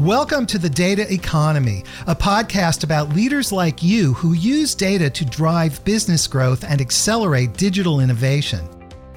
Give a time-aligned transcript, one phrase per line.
[0.00, 5.26] Welcome to the Data Economy, a podcast about leaders like you who use data to
[5.26, 8.66] drive business growth and accelerate digital innovation.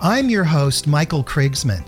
[0.02, 1.86] I'm your host, Michael Krigsman.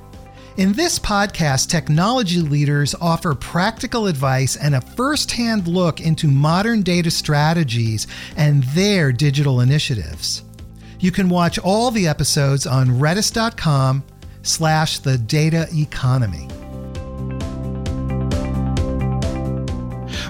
[0.55, 7.11] In this podcast, technology leaders offer practical advice and a firsthand look into modern data
[7.11, 8.07] strategies
[8.37, 10.43] and their digital initiatives.
[11.01, 14.05] You can watch all the episodes on redis.com
[14.41, 16.47] slash the data economy.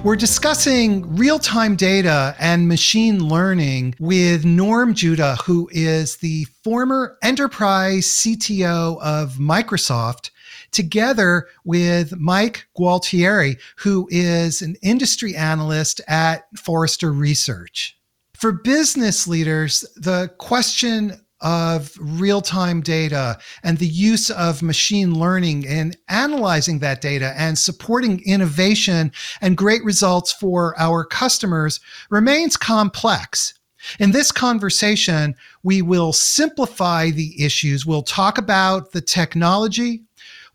[0.05, 7.18] We're discussing real time data and machine learning with Norm Judah, who is the former
[7.23, 10.30] enterprise CTO of Microsoft,
[10.70, 17.98] together with Mike Gualtieri, who is an industry analyst at Forrester Research.
[18.35, 25.64] For business leaders, the question of real time data and the use of machine learning
[25.64, 29.12] in analyzing that data and supporting innovation
[29.42, 33.54] and great results for our customers remains complex.
[34.00, 37.86] In this conversation, we will simplify the issues.
[37.86, 40.04] We'll talk about the technology,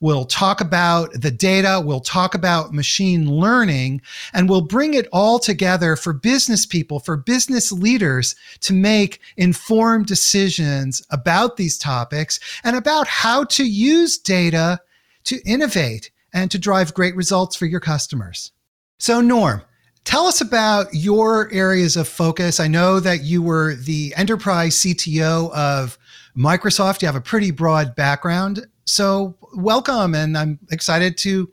[0.01, 1.83] We'll talk about the data.
[1.85, 4.01] We'll talk about machine learning
[4.33, 10.07] and we'll bring it all together for business people, for business leaders to make informed
[10.07, 14.81] decisions about these topics and about how to use data
[15.25, 18.53] to innovate and to drive great results for your customers.
[18.99, 19.63] So, Norm,
[20.05, 22.59] Tell us about your areas of focus.
[22.59, 25.99] I know that you were the enterprise CTO of
[26.37, 27.03] Microsoft.
[27.03, 28.67] You have a pretty broad background.
[28.85, 31.51] So, welcome, and I'm excited to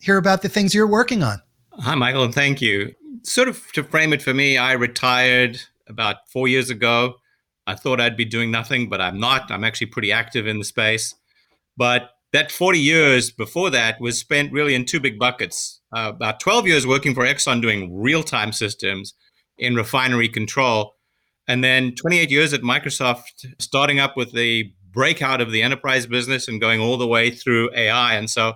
[0.00, 1.40] hear about the things you're working on.
[1.78, 2.94] Hi, Michael, and thank you.
[3.22, 7.14] Sort of to frame it for me, I retired about four years ago.
[7.66, 9.50] I thought I'd be doing nothing, but I'm not.
[9.50, 11.14] I'm actually pretty active in the space.
[11.76, 15.80] But that 40 years before that was spent really in two big buckets.
[15.92, 19.14] Uh, about 12 years working for Exxon doing real time systems
[19.58, 20.94] in refinery control.
[21.48, 26.48] And then 28 years at Microsoft, starting up with the breakout of the enterprise business
[26.48, 28.14] and going all the way through AI.
[28.14, 28.54] And so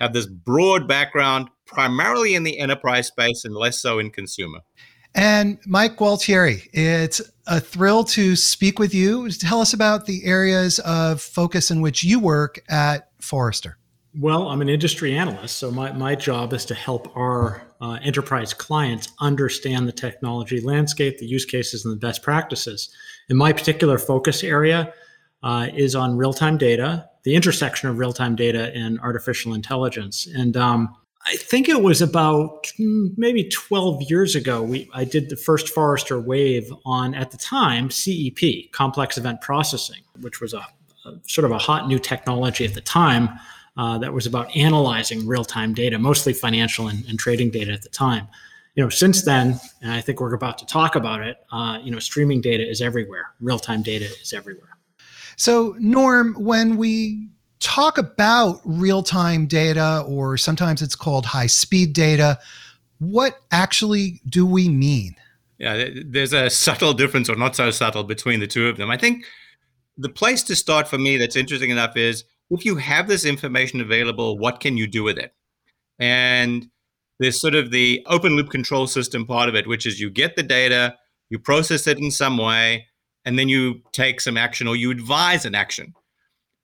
[0.00, 4.60] have this broad background primarily in the enterprise space and less so in consumer.
[5.14, 9.30] And Mike Gualtieri, it's a thrill to speak with you.
[9.30, 13.76] Tell us about the areas of focus in which you work at Forrester.
[14.18, 18.52] Well, I'm an industry analyst, so my, my job is to help our uh, enterprise
[18.54, 22.94] clients understand the technology landscape, the use cases, and the best practices.
[23.28, 24.92] In my particular focus area,
[25.42, 30.26] uh, is on real time data, the intersection of real time data and artificial intelligence.
[30.26, 35.30] And um, I think it was about hmm, maybe 12 years ago, we, I did
[35.30, 40.66] the first Forrester Wave on, at the time, CEP, complex event processing, which was a,
[41.06, 43.28] a sort of a hot new technology at the time.
[43.74, 47.88] Uh, that was about analyzing real-time data, mostly financial and, and, trading data at the
[47.88, 48.28] time.
[48.74, 51.38] You know, since then, and I think we're about to talk about it.
[51.50, 53.32] Uh, you know, streaming data is everywhere.
[53.40, 54.76] Real-time data is everywhere.
[55.36, 57.28] So, Norm, when we
[57.60, 62.38] talk about real time data, or sometimes it's called high speed data,
[62.98, 65.16] what actually do we mean?
[65.58, 68.90] Yeah, there's a subtle difference, or not so subtle, between the two of them.
[68.90, 69.24] I think
[69.96, 73.80] the place to start for me that's interesting enough is if you have this information
[73.80, 75.32] available, what can you do with it?
[75.98, 76.68] And
[77.18, 80.34] there's sort of the open loop control system part of it, which is you get
[80.34, 80.96] the data,
[81.30, 82.86] you process it in some way,
[83.24, 85.94] and then you take some action or you advise an action.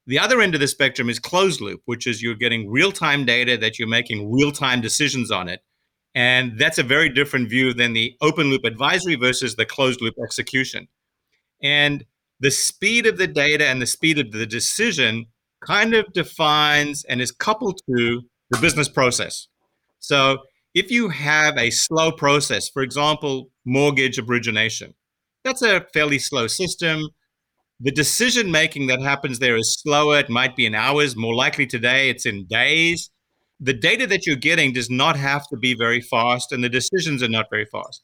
[0.07, 3.25] The other end of the spectrum is closed loop, which is you're getting real time
[3.25, 5.61] data that you're making real time decisions on it.
[6.15, 10.15] And that's a very different view than the open loop advisory versus the closed loop
[10.25, 10.89] execution.
[11.63, 12.05] And
[12.41, 15.27] the speed of the data and the speed of the decision
[15.61, 19.49] kind of defines and is coupled to the business process.
[19.99, 20.39] So
[20.75, 24.95] if you have a slow process, for example, mortgage origination,
[25.49, 27.09] that's a fairly slow system.
[27.81, 30.19] The decision making that happens there is slower.
[30.19, 31.17] It might be in hours.
[31.17, 33.11] More likely today, it's in days.
[33.61, 37.23] The data that you're getting does not have to be very fast, and the decisions
[37.23, 38.03] are not very fast.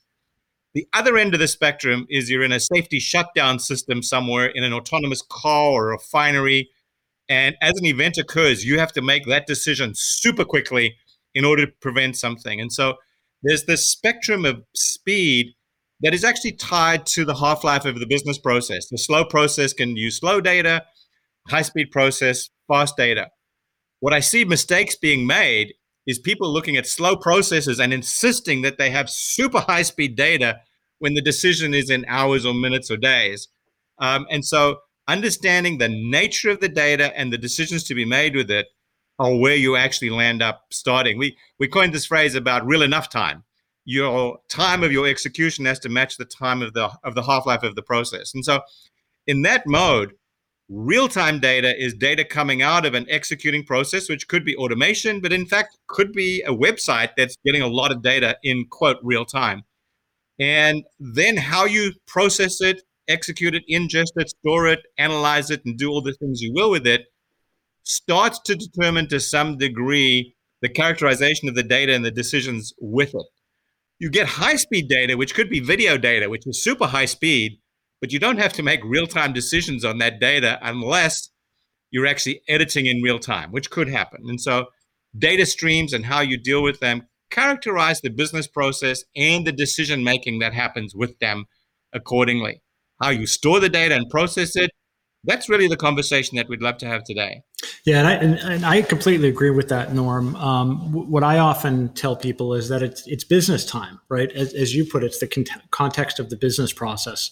[0.75, 4.65] The other end of the spectrum is you're in a safety shutdown system somewhere in
[4.65, 6.71] an autonomous car or a refinery.
[7.29, 10.97] And as an event occurs, you have to make that decision super quickly
[11.35, 12.61] in order to prevent something.
[12.61, 12.95] And so
[13.43, 15.55] there's this spectrum of speed
[16.01, 18.89] that is actually tied to the half life of the business process.
[18.89, 20.85] The slow process can use slow data,
[21.49, 23.29] high speed process, fast data.
[24.01, 25.75] What I see mistakes being made
[26.07, 30.61] is people looking at slow processes and insisting that they have super high speed data
[30.99, 33.49] when the decision is in hours or minutes or days.
[33.99, 38.35] Um, and so, understanding the nature of the data and the decisions to be made
[38.35, 38.67] with it
[39.19, 41.19] are where you actually land up starting.
[41.19, 43.45] We we coined this phrase about real enough time.
[43.85, 47.47] Your time of your execution has to match the time of the of the half
[47.47, 48.35] life of the process.
[48.35, 48.61] And so,
[49.27, 50.15] in that mode,
[50.69, 55.21] real time data is data coming out of an executing process, which could be automation,
[55.21, 58.99] but in fact could be a website that's getting a lot of data in quote
[59.03, 59.63] real time.
[60.41, 65.79] And then how you process it, execute it, ingest it, store it, analyze it, and
[65.79, 67.07] do all the things you will with it
[67.85, 73.15] starts to determine to some degree the characterization of the data and the decisions with
[73.15, 73.27] it.
[74.05, 77.59] You get high speed data, which could be video data, which is super high speed,
[78.03, 81.31] but you don't have to make real time decisions on that data unless
[81.91, 84.21] you're actually editing in real time, which could happen.
[84.27, 84.67] And so,
[85.17, 90.05] data streams and how you deal with them characterize the business process and the decision
[90.05, 91.47] making that happens with them
[91.95, 92.61] accordingly.
[93.01, 94.71] How you store the data and process it
[95.25, 97.43] that's really the conversation that we'd love to have today.
[97.85, 100.37] Yeah, and I, and, and I completely agree with that, Norm.
[100.37, 104.31] Um, w- what I often tell people is that it's it's business time, right?
[104.33, 107.31] As, as you put it, it's the con- context of the business process.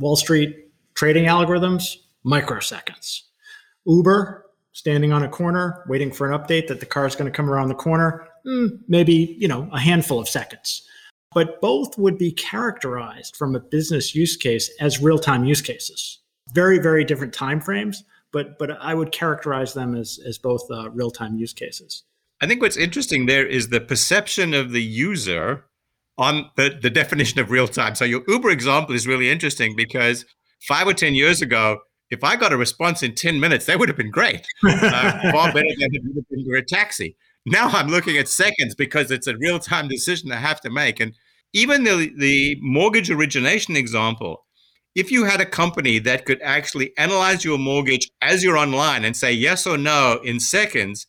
[0.00, 3.22] Wall Street trading algorithms, microseconds.
[3.86, 7.34] Uber standing on a corner, waiting for an update that the car is going to
[7.34, 10.82] come around the corner, mm, maybe you know a handful of seconds.
[11.34, 16.20] But both would be characterized from a business use case as real time use cases
[16.52, 20.90] very very different time frames but but i would characterize them as as both uh,
[20.90, 22.04] real-time use cases.
[22.40, 25.64] I think what's interesting there is the perception of the user
[26.18, 30.24] on the, the definition of real time so your uber example is really interesting because
[30.68, 31.78] five or ten years ago
[32.10, 34.46] if i got a response in 10 minutes that would have been great.
[34.64, 37.16] Uh, far better than it would have been for a taxi.
[37.46, 41.00] Now i'm looking at seconds because it's a real-time decision i have to make.
[41.00, 41.14] And
[41.52, 44.45] even the, the mortgage origination example
[44.96, 49.14] if you had a company that could actually analyze your mortgage as you're online and
[49.14, 51.06] say yes or no in seconds,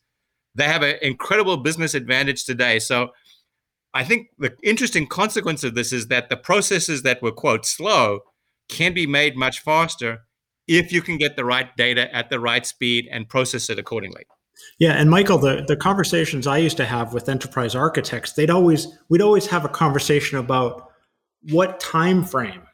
[0.54, 2.80] they have an incredible business advantage today.
[2.80, 3.12] So
[3.94, 8.19] I think the interesting consequence of this is that the processes that were quote slow
[8.68, 10.19] can be made much faster
[10.68, 14.25] if you can get the right data at the right speed and process it accordingly.
[14.80, 18.88] Yeah, and Michael, the, the conversations I used to have with enterprise architects, they'd always
[19.07, 20.89] we'd always have a conversation about
[21.44, 22.67] what time frame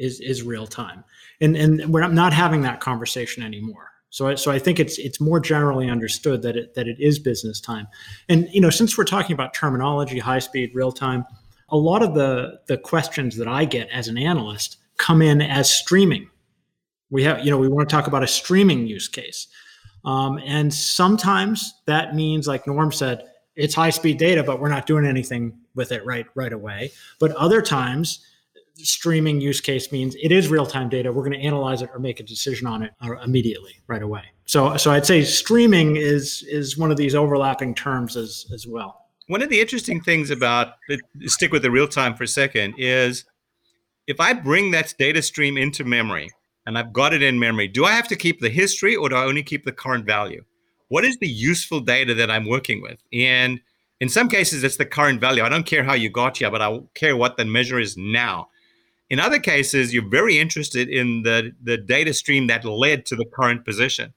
[0.00, 1.04] is is real time,
[1.40, 3.90] and and we're not having that conversation anymore.
[4.10, 7.18] So I, so I think it's it's more generally understood that it that it is
[7.18, 7.86] business time,
[8.28, 11.24] and you know since we're talking about terminology, high speed, real time,
[11.68, 15.72] a lot of the the questions that I get as an analyst come in as
[15.72, 16.28] streaming.
[17.10, 19.46] We have you know we want to talk about a streaming use case,
[20.04, 24.86] um, and sometimes that means like Norm said, it's high speed data, but we're not
[24.86, 26.90] doing anything with it right right away.
[27.20, 28.26] But other times
[28.76, 31.12] streaming use case means it is real time data.
[31.12, 34.22] We're going to analyze it or make a decision on it uh, immediately, right away.
[34.46, 39.06] So, so I'd say streaming is is one of these overlapping terms as as well.
[39.28, 40.74] One of the interesting things about
[41.26, 43.24] stick with the real time for a second is
[44.08, 46.30] if I bring that data stream into memory
[46.66, 49.14] and I've got it in memory, do I have to keep the history or do
[49.14, 50.44] I only keep the current value?
[50.88, 52.98] What is the useful data that I'm working with?
[53.12, 53.60] And
[54.00, 55.44] in some cases, it's the current value.
[55.44, 58.48] I don't care how you got here, but I care what the measure is now.
[59.10, 63.26] In other cases, you're very interested in the, the data stream that led to the
[63.34, 64.14] current position,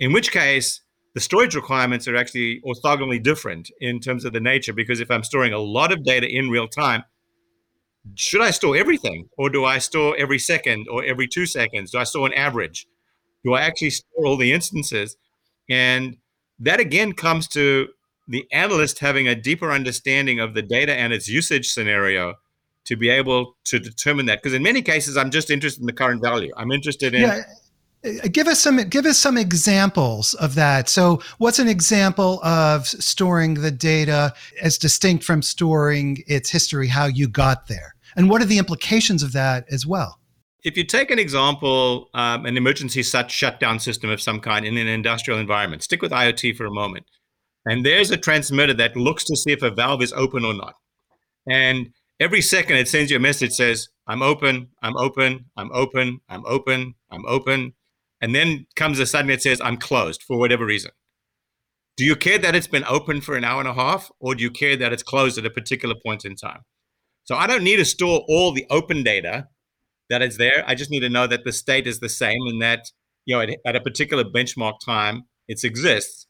[0.00, 0.80] in which case
[1.14, 4.72] the storage requirements are actually orthogonally different in terms of the nature.
[4.72, 7.04] Because if I'm storing a lot of data in real time,
[8.14, 11.90] should I store everything or do I store every second or every two seconds?
[11.90, 12.86] Do I store an average?
[13.44, 15.16] Do I actually store all the instances?
[15.68, 16.16] And
[16.58, 17.88] that again comes to
[18.28, 22.34] the analyst having a deeper understanding of the data and its usage scenario
[22.86, 25.92] to be able to determine that because in many cases i'm just interested in the
[25.92, 27.42] current value i'm interested in yeah.
[28.06, 30.88] Uh, give us some give us some examples of that.
[30.88, 37.06] So, what's an example of storing the data as distinct from storing its history, how
[37.06, 40.20] you got there, and what are the implications of that as well?
[40.62, 44.76] If you take an example, um, an emergency shut shutdown system of some kind in
[44.76, 47.06] an industrial environment, stick with IoT for a moment,
[47.64, 50.74] and there's a transmitter that looks to see if a valve is open or not,
[51.48, 51.88] and
[52.20, 56.44] every second it sends you a message says i'm open i'm open i'm open i'm
[56.46, 57.72] open i'm open
[58.20, 60.90] and then comes a sudden it says i'm closed for whatever reason.
[61.96, 64.42] Do you care that it's been open for an hour and a half or do
[64.42, 66.60] you care that it's closed at a particular point in time?
[67.24, 69.48] So i don't need to store all the open data
[70.08, 70.62] that is there.
[70.66, 72.90] I just need to know that the state is the same and that
[73.24, 76.26] you know at, at a particular benchmark time it exists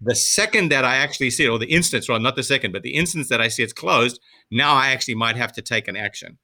[0.00, 2.82] the second that I actually see it, or the instance, well, not the second, but
[2.82, 5.96] the instance that I see it's closed, now I actually might have to take an
[5.96, 6.38] action.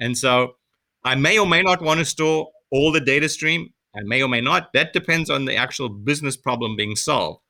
[0.00, 0.56] And so
[1.04, 3.72] I may or may not want to store all the data stream.
[3.96, 4.72] I may or may not.
[4.72, 7.40] That depends on the actual business problem being solved.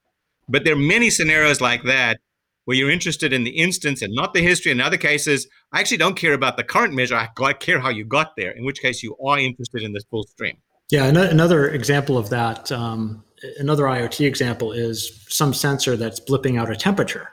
[0.47, 2.19] But there are many scenarios like that
[2.65, 4.71] where you're interested in the instance and not the history.
[4.71, 7.15] In other cases, I actually don't care about the current measure.
[7.15, 10.23] I care how you got there, in which case you are interested in this full
[10.23, 10.57] stream.
[10.91, 13.23] Yeah, another example of that, um,
[13.57, 17.29] another IoT example is some sensor that's blipping out a temperature.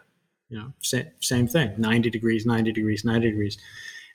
[0.48, 3.58] You know, same, same thing 90 degrees, 90 degrees, 90 degrees.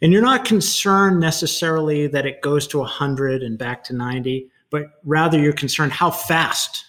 [0.01, 4.83] And you're not concerned necessarily that it goes to 100 and back to 90, but
[5.03, 6.85] rather you're concerned how fast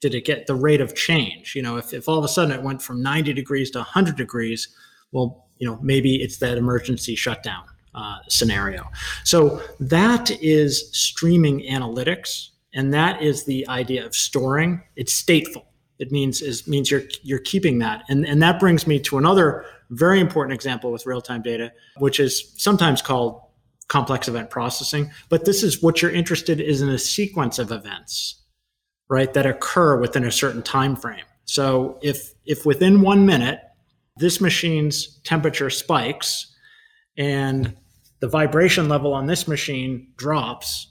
[0.00, 1.54] did it get the rate of change?
[1.54, 4.16] You know, if, if all of a sudden it went from 90 degrees to 100
[4.16, 4.68] degrees,
[5.12, 7.64] well, you know, maybe it's that emergency shutdown
[7.94, 8.88] uh, scenario.
[9.24, 14.82] So that is streaming analytics, and that is the idea of storing.
[14.96, 15.64] It's stateful.
[15.98, 19.64] It means is means you're you're keeping that, and and that brings me to another
[19.90, 23.42] very important example with real time data, which is sometimes called
[23.88, 25.10] complex event processing.
[25.28, 28.40] But this is what you're interested is in a sequence of events
[29.10, 31.24] right, that occur within a certain time frame.
[31.44, 33.60] So if if within one minute
[34.16, 36.54] this machine's temperature spikes
[37.18, 37.76] and
[38.20, 40.86] the vibration level on this machine drops,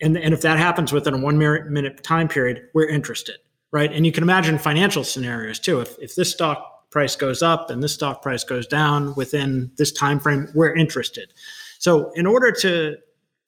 [0.00, 3.36] and, and if that happens within a one minute time period, we're interested,
[3.72, 3.92] right?
[3.92, 5.80] And you can imagine financial scenarios too.
[5.80, 9.92] If if this stock price goes up and this stock price goes down within this
[9.92, 11.32] time frame, we're interested.
[11.78, 12.96] So in order to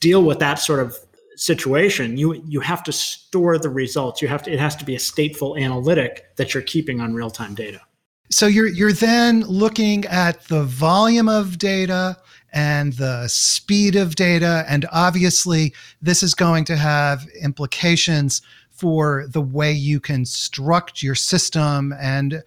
[0.00, 0.96] deal with that sort of
[1.36, 4.96] situation you you have to store the results you have to it has to be
[4.96, 7.80] a stateful analytic that you're keeping on real-time data
[8.28, 12.16] so you're you're then looking at the volume of data
[12.52, 19.40] and the speed of data and obviously this is going to have implications for the
[19.40, 22.42] way you construct your system and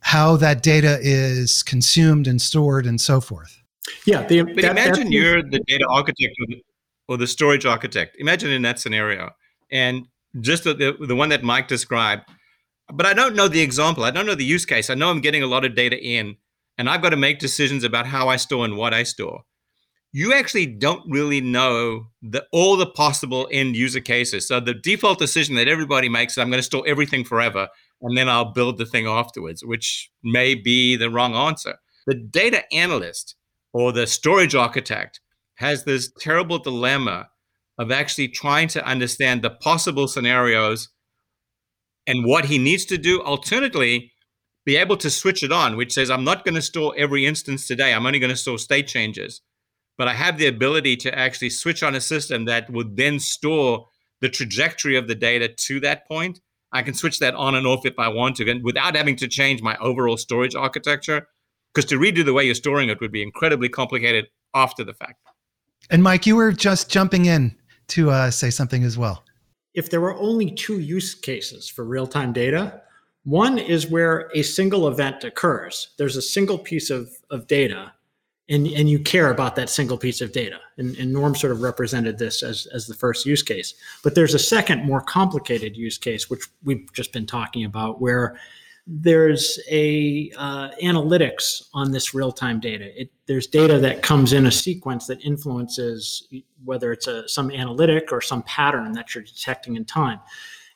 [0.00, 3.62] how that data is consumed and stored and so forth
[4.06, 6.34] yeah the, but that, imagine you're the data architect
[7.08, 8.16] or the storage architect.
[8.18, 9.30] Imagine in that scenario,
[9.72, 10.06] and
[10.40, 12.22] just the, the, the one that Mike described.
[12.92, 14.04] But I don't know the example.
[14.04, 14.88] I don't know the use case.
[14.88, 16.36] I know I'm getting a lot of data in,
[16.78, 19.42] and I've got to make decisions about how I store and what I store.
[20.12, 24.48] You actually don't really know the, all the possible end user cases.
[24.48, 27.68] So the default decision that everybody makes is I'm going to store everything forever,
[28.00, 31.74] and then I'll build the thing afterwards, which may be the wrong answer.
[32.06, 33.34] The data analyst
[33.74, 35.20] or the storage architect
[35.56, 37.28] has this terrible dilemma
[37.76, 40.88] of actually trying to understand the possible scenarios
[42.06, 43.20] and what he needs to do.
[43.22, 44.12] Alternatively,
[44.68, 47.66] be able to switch it on, which says, I'm not going to store every instance
[47.66, 47.94] today.
[47.94, 49.40] I'm only going to store state changes.
[49.96, 53.86] But I have the ability to actually switch on a system that would then store
[54.20, 56.42] the trajectory of the data to that point.
[56.70, 59.26] I can switch that on and off if I want to, and without having to
[59.26, 61.28] change my overall storage architecture.
[61.72, 65.16] Because to redo the way you're storing it would be incredibly complicated after the fact.
[65.88, 67.56] And Mike, you were just jumping in
[67.86, 69.24] to uh, say something as well.
[69.72, 72.82] If there were only two use cases for real time data,
[73.28, 75.88] one is where a single event occurs.
[75.98, 77.92] There's a single piece of, of data,
[78.48, 80.58] and, and you care about that single piece of data.
[80.78, 83.74] And, and Norm sort of represented this as, as the first use case.
[84.02, 88.38] But there's a second, more complicated use case, which we've just been talking about, where
[88.86, 92.98] there's a uh, analytics on this real-time data.
[92.98, 96.26] It, there's data that comes in a sequence that influences
[96.64, 100.20] whether it's a, some analytic or some pattern that you're detecting in time.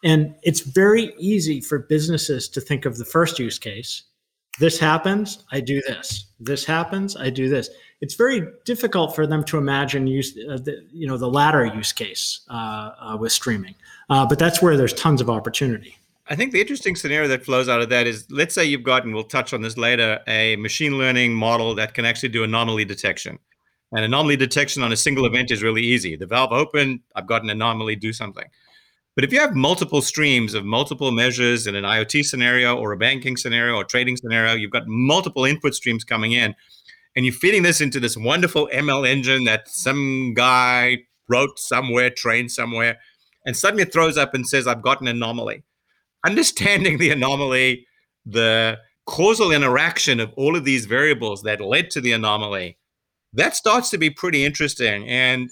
[0.03, 4.03] And it's very easy for businesses to think of the first use case.
[4.59, 6.27] This happens, I do this.
[6.39, 7.71] This happens, I do this.
[8.01, 11.93] It's very difficult for them to imagine use, uh, the, you know, the latter use
[11.93, 13.75] case uh, uh with streaming.
[14.11, 15.97] Uh, but that's where there's tons of opportunity.
[16.29, 19.05] I think the interesting scenario that flows out of that is let's say you've got,
[19.05, 22.85] and we'll touch on this later, a machine learning model that can actually do anomaly
[22.85, 23.39] detection.
[23.93, 26.17] And anomaly detection on a single event is really easy.
[26.17, 28.45] The valve open, I've got an anomaly, do something.
[29.15, 32.97] But if you have multiple streams of multiple measures in an IoT scenario or a
[32.97, 36.55] banking scenario or trading scenario, you've got multiple input streams coming in,
[37.15, 42.51] and you're feeding this into this wonderful ML engine that some guy wrote somewhere, trained
[42.51, 42.99] somewhere,
[43.45, 45.65] and suddenly it throws up and says, I've got an anomaly
[46.25, 47.87] understanding the anomaly,
[48.25, 52.79] the causal interaction of all of these variables that led to the anomaly,
[53.33, 55.09] that starts to be pretty interesting.
[55.09, 55.51] And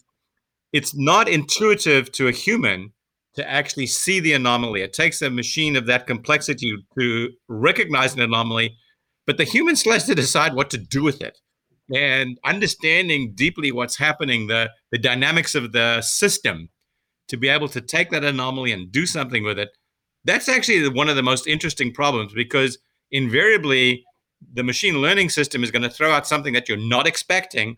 [0.72, 2.92] it's not intuitive to a human
[3.40, 4.82] to actually see the anomaly.
[4.82, 8.76] It takes a machine of that complexity to recognize an anomaly,
[9.26, 11.38] but the human still has to decide what to do with it.
[11.94, 16.68] And understanding deeply what's happening, the, the dynamics of the system,
[17.28, 19.70] to be able to take that anomaly and do something with it,
[20.24, 22.78] that's actually one of the most interesting problems because
[23.10, 24.04] invariably
[24.52, 27.76] the machine learning system is going to throw out something that you're not expecting.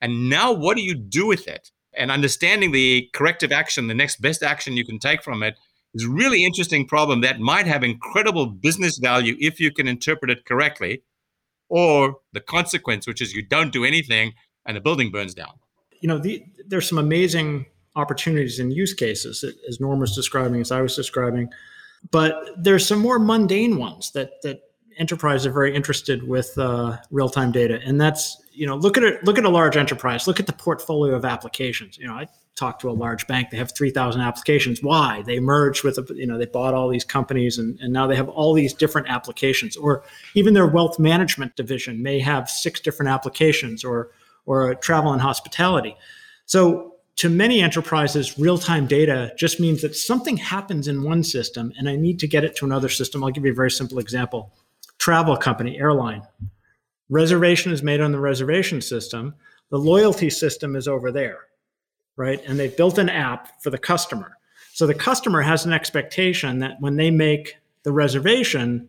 [0.00, 1.70] And now what do you do with it?
[1.96, 6.08] And understanding the corrective action, the next best action you can take from It's a
[6.08, 11.02] really interesting problem that might have incredible business value if you can interpret it correctly,
[11.68, 14.34] or the consequence, which is you don't do anything
[14.66, 15.52] and the building burns down.
[16.00, 20.72] You know, the, there's some amazing opportunities and use cases, as Norm was describing, as
[20.72, 21.48] I was describing,
[22.10, 24.60] but there's some more mundane ones that that
[24.98, 29.24] enterprises are very interested with uh, real-time data, and that's you know look at it
[29.24, 31.98] look at a large enterprise, look at the portfolio of applications.
[31.98, 34.82] You know, I talked to a large bank; they have three thousand applications.
[34.82, 35.22] Why?
[35.22, 38.16] They merged with a, you know they bought all these companies, and and now they
[38.16, 39.76] have all these different applications.
[39.76, 44.10] Or even their wealth management division may have six different applications, or
[44.46, 45.96] or travel and hospitality.
[46.46, 51.72] So to many enterprises, real time data just means that something happens in one system
[51.78, 53.22] and I need to get it to another system.
[53.22, 54.52] I'll give you a very simple example
[55.04, 56.22] travel company, airline.
[57.10, 59.34] Reservation is made on the reservation system,
[59.68, 61.40] the loyalty system is over there,
[62.16, 62.40] right?
[62.46, 64.38] And they've built an app for the customer.
[64.72, 68.88] So the customer has an expectation that when they make the reservation,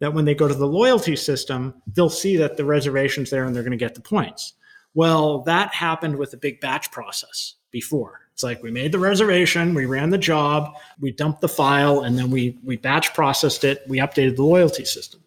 [0.00, 3.56] that when they go to the loyalty system, they'll see that the reservation's there and
[3.56, 4.52] they're going to get the points.
[4.92, 8.20] Well, that happened with the big batch process before.
[8.34, 12.18] It's like we made the reservation, we ran the job, we dumped the file, and
[12.18, 15.23] then we we batch processed it, we updated the loyalty system.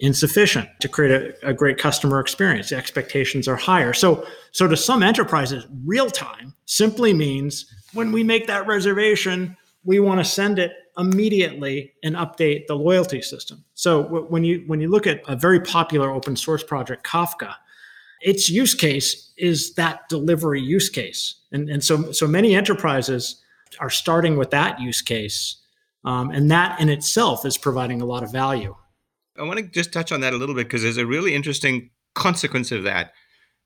[0.00, 2.68] Insufficient to create a, a great customer experience.
[2.70, 3.92] The expectations are higher.
[3.92, 9.98] So so to some enterprises, real time simply means when we make that reservation, we
[9.98, 13.64] want to send it immediately and update the loyalty system.
[13.74, 17.54] So when you when you look at a very popular open source project, Kafka,
[18.20, 21.36] its use case is that delivery use case.
[21.52, 23.42] And, and so, so many enterprises
[23.78, 25.56] are starting with that use case.
[26.04, 28.74] Um, and that in itself is providing a lot of value.
[29.38, 31.90] I want to just touch on that a little bit because there's a really interesting
[32.14, 33.12] consequence of that,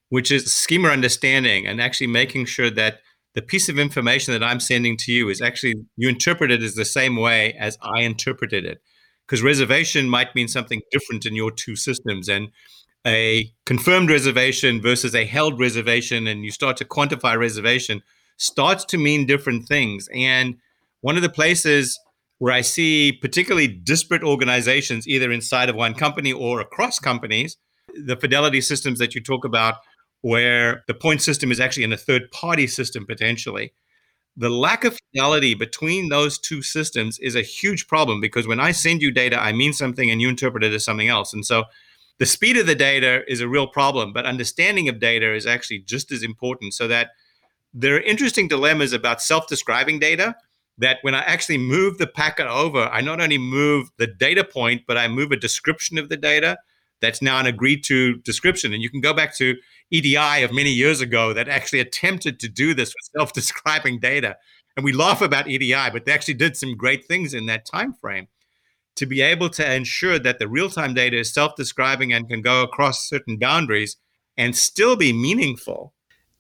[0.09, 3.01] which is schema understanding and actually making sure that
[3.35, 6.75] the piece of information that I'm sending to you is actually you interpret it as
[6.75, 8.83] the same way as I interpreted it.
[9.27, 12.29] Because reservation might mean something different in your two systems.
[12.29, 12.51] And
[13.07, 18.03] a confirmed reservation versus a held reservation and you start to quantify reservation
[18.37, 20.57] starts to mean different things and
[21.01, 21.99] one of the places
[22.43, 27.57] where i see particularly disparate organizations either inside of one company or across companies
[28.07, 29.77] the fidelity systems that you talk about
[30.23, 33.73] where the point system is actually in a third party system potentially
[34.37, 38.73] the lack of fidelity between those two systems is a huge problem because when i
[38.73, 41.65] send you data i mean something and you interpret it as something else and so
[42.19, 45.81] the speed of the data is a real problem, but understanding of data is actually
[45.81, 46.73] just as important.
[46.75, 47.11] So that
[47.75, 50.37] there are interesting dilemmas about self describing data.
[50.79, 54.83] That when I actually move the packet over, I not only move the data point,
[54.87, 56.59] but I move a description of the data
[57.03, 58.73] that's now an agreed to description.
[58.73, 59.57] And you can go back to
[59.91, 64.37] EDI of many years ago that actually attempted to do this with self describing data.
[64.77, 67.93] And we laugh about EDI, but they actually did some great things in that time
[67.93, 68.29] frame
[68.97, 72.41] to be able to ensure that the real time data is self describing and can
[72.41, 73.97] go across certain boundaries
[74.37, 75.93] and still be meaningful.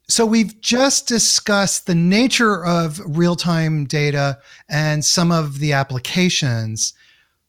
[0.08, 4.38] So, we've just discussed the nature of real time data
[4.68, 6.92] and some of the applications.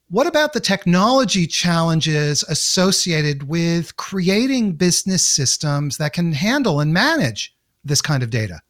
[0.09, 7.55] What about the technology challenges associated with creating business systems that can handle and manage
[7.83, 8.61] this kind of data?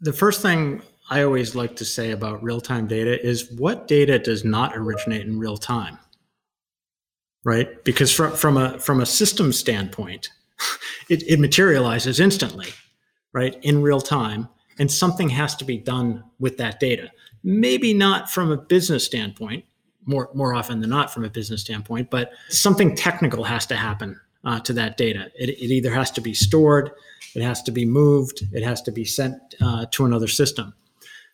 [0.00, 4.18] The first thing I always like to say about real time data is what data
[4.18, 5.98] does not originate in real time?
[7.44, 7.82] Right?
[7.84, 10.30] Because from, from a from a system standpoint,
[11.08, 12.68] it, it materializes instantly,
[13.36, 13.58] right?
[13.62, 14.48] In real time.
[14.78, 17.10] And something has to be done with that data.
[17.44, 19.66] Maybe not from a business standpoint,
[20.06, 24.18] more more often than not from a business standpoint, but something technical has to happen
[24.44, 25.30] uh, to that data.
[25.34, 26.90] It, it, either has to be stored,
[27.34, 30.72] it has to be moved, it has to be sent uh, to another system.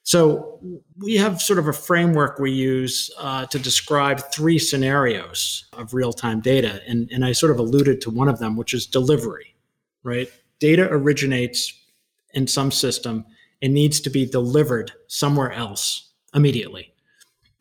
[0.03, 0.59] So
[0.99, 6.41] we have sort of a framework we use uh, to describe three scenarios of real-time
[6.41, 9.55] data, and, and I sort of alluded to one of them, which is delivery.
[10.03, 11.82] Right, data originates
[12.33, 13.25] in some system
[13.61, 16.93] it needs to be delivered somewhere else immediately.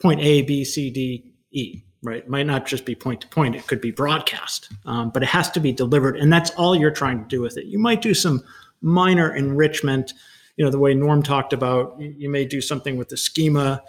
[0.01, 1.83] Point A, B, C, D, E.
[2.03, 5.27] Right, might not just be point to point; it could be broadcast, um, but it
[5.27, 7.67] has to be delivered, and that's all you're trying to do with it.
[7.67, 8.41] You might do some
[8.81, 10.13] minor enrichment
[10.57, 13.81] you know the way norm talked about you may do something with the schema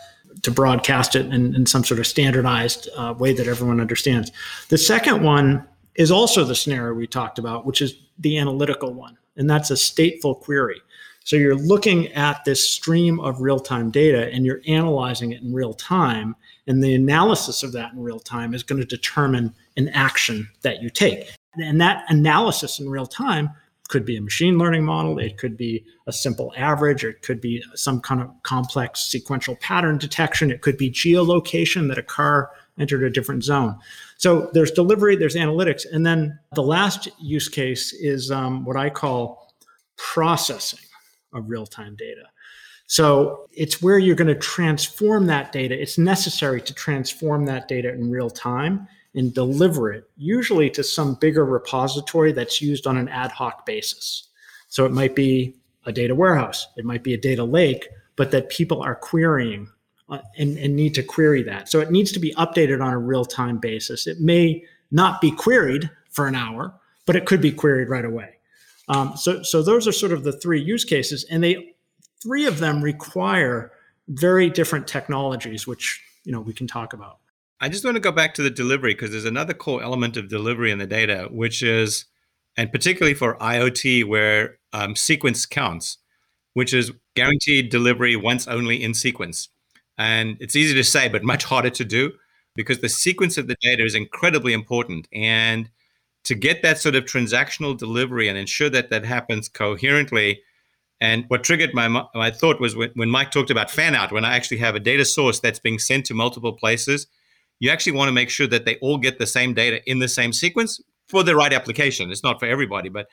[0.43, 4.31] to broadcast it in, in some sort of standardized uh, way that everyone understands
[4.69, 9.17] the second one is also the scenario we talked about which is the analytical one
[9.37, 10.81] and that's a stateful query.
[11.25, 15.75] So you're looking at this stream of real-time data and you're analyzing it in real
[15.75, 16.35] time
[16.67, 20.83] and the analysis of that in real time is going to determine an action that
[20.83, 21.29] you take.
[21.57, 23.51] And that analysis in real time
[23.93, 27.63] could be a machine learning model, it could be a simple average, it could be
[27.75, 33.05] some kind of complex sequential pattern detection, it could be geolocation that a car entered
[33.05, 33.79] a different zone.
[34.17, 38.89] So there's delivery, there's analytics, and then the last use case is um, what I
[38.89, 39.53] call
[39.99, 40.89] processing
[41.35, 42.23] of real time data.
[42.87, 45.79] So it's where you're going to transform that data.
[45.79, 51.15] It's necessary to transform that data in real time and deliver it, usually to some
[51.15, 54.29] bigger repository that's used on an ad hoc basis.
[54.69, 58.49] So it might be a data warehouse, it might be a data lake, but that
[58.49, 59.69] people are querying
[60.09, 61.69] uh, and, and need to query that.
[61.69, 64.07] So it needs to be updated on a real time basis.
[64.07, 66.75] It may not be queried for an hour,
[67.07, 68.37] but it could be queried right away.
[68.89, 71.75] Um, so, so those are sort of the three use cases, and they
[72.23, 73.73] three of them require
[74.09, 77.19] very different technologies, which you know we can talk about.
[77.63, 80.29] I just want to go back to the delivery because there's another core element of
[80.29, 82.07] delivery in the data, which is,
[82.57, 85.99] and particularly for IoT, where um, sequence counts,
[86.55, 89.49] which is guaranteed delivery once only in sequence.
[89.97, 92.11] And it's easy to say, but much harder to do
[92.57, 95.07] because the sequence of the data is incredibly important.
[95.13, 95.71] And
[96.25, 100.43] to get that sort of transactional delivery and ensure that that happens coherently.
[101.01, 104.25] And what triggered my my thought was when, when Mike talked about fan out, when
[104.25, 107.07] I actually have a data source that's being sent to multiple places,
[107.63, 110.09] you actually want to make sure that they all get the same data in the
[110.09, 112.11] same sequence for the right application.
[112.11, 113.07] It's not for everybody, but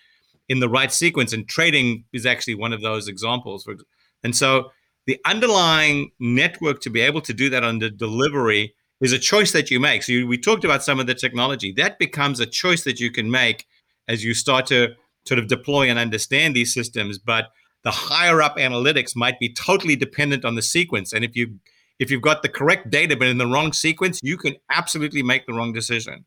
[0.48, 1.34] in the right sequence.
[1.34, 3.70] And trading is actually one of those examples.
[4.24, 4.72] And so
[5.06, 9.70] the underlying network to be able to do that under delivery is a choice that
[9.70, 10.02] you make.
[10.02, 13.12] So you, we talked about some of the technology that becomes a choice that you
[13.12, 13.68] can make
[14.08, 14.96] as you start to
[15.28, 17.20] sort of deploy and understand these systems.
[17.20, 17.50] But
[17.84, 21.14] the higher up analytics might be totally dependent on the sequence.
[21.14, 21.60] And if you
[22.00, 25.46] if you've got the correct data but in the wrong sequence, you can absolutely make
[25.46, 26.26] the wrong decision.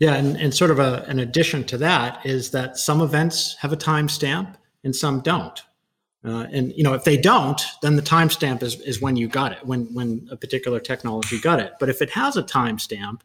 [0.00, 3.72] Yeah, and, and sort of a, an addition to that is that some events have
[3.72, 5.62] a timestamp and some don't.
[6.24, 9.52] Uh, and you know, if they don't, then the timestamp is, is when you got
[9.52, 11.74] it, when when a particular technology got it.
[11.78, 13.20] But if it has a timestamp,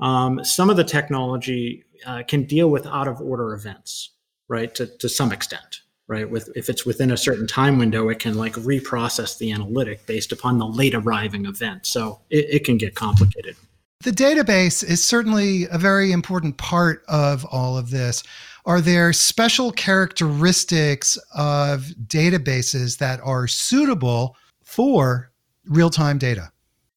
[0.00, 4.10] um, some of the technology uh, can deal with out of order events,
[4.48, 4.74] right?
[4.76, 5.82] To to some extent,
[6.12, 6.30] right?
[6.30, 10.30] With if it's within a certain time window, it can like reprocess the analytic based
[10.30, 11.86] upon the late arriving event.
[11.86, 13.56] So it, it can get complicated.
[14.02, 18.22] The database is certainly a very important part of all of this.
[18.66, 25.32] Are there special characteristics of databases that are suitable for
[25.64, 26.52] real time data?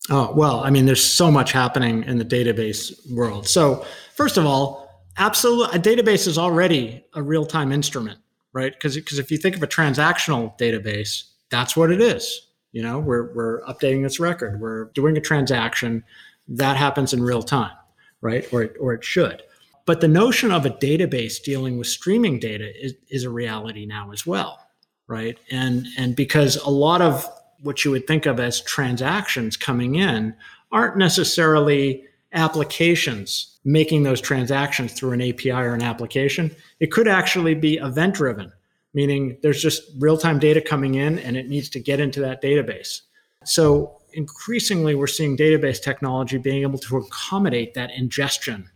[0.10, 3.48] Oh, well, I mean, there's so much happening in the database world.
[3.48, 8.20] So, first of all, absolutely, a database is already a real time instrument,
[8.56, 8.72] right?
[8.72, 12.48] Because if you think of a transactional database, that's what it is.
[12.72, 16.04] You know, we're, we're updating this record, we're doing a transaction
[16.48, 17.76] that happens in real time,
[18.22, 18.52] right?
[18.52, 19.44] Or, or it should.
[19.86, 24.12] But the notion of a database dealing with streaming data is, is a reality now
[24.12, 24.60] as well,
[25.08, 25.38] right?
[25.52, 27.28] And and because a lot of
[27.60, 30.36] what you would think of as transactions coming in
[30.72, 32.04] aren't necessarily
[32.36, 36.56] applications making those transactions through an API or an application.
[36.80, 38.52] It could actually be event driven,
[38.94, 42.44] meaning there's just real time data coming in and it needs to get into that
[42.44, 43.02] database.
[43.44, 48.70] So increasingly, we're seeing database technology being able to accommodate that ingestion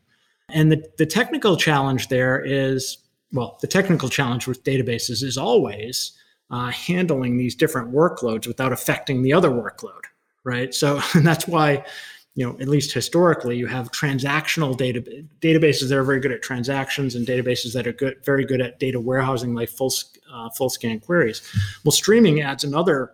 [0.51, 2.97] and the, the technical challenge there is
[3.31, 6.13] well, the technical challenge with databases is always
[6.49, 10.01] uh, handling these different workloads without affecting the other workload,
[10.43, 10.73] right?
[10.73, 11.85] So that's why,
[12.39, 15.01] you know, at least historically, you have transactional data
[15.41, 18.79] databases that are very good at transactions and databases that are good, very good at
[18.79, 19.91] data warehousing, like full
[20.31, 21.41] uh, full scan queries.
[21.83, 23.11] Well, streaming adds another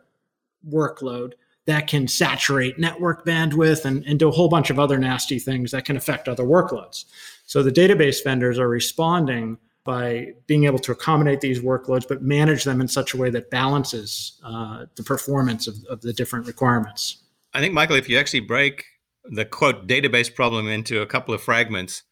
[0.69, 1.33] workload
[1.65, 5.71] that can saturate network bandwidth and, and do a whole bunch of other nasty things
[5.71, 7.05] that can affect other workloads.
[7.47, 12.63] So the database vendors are responding by being able to accommodate these workloads, but manage
[12.63, 17.23] them in such a way that balances uh, the performance of, of the different requirements.
[17.55, 18.85] I think, Michael, if you actually break
[19.29, 22.03] the quote database problem into a couple of fragments,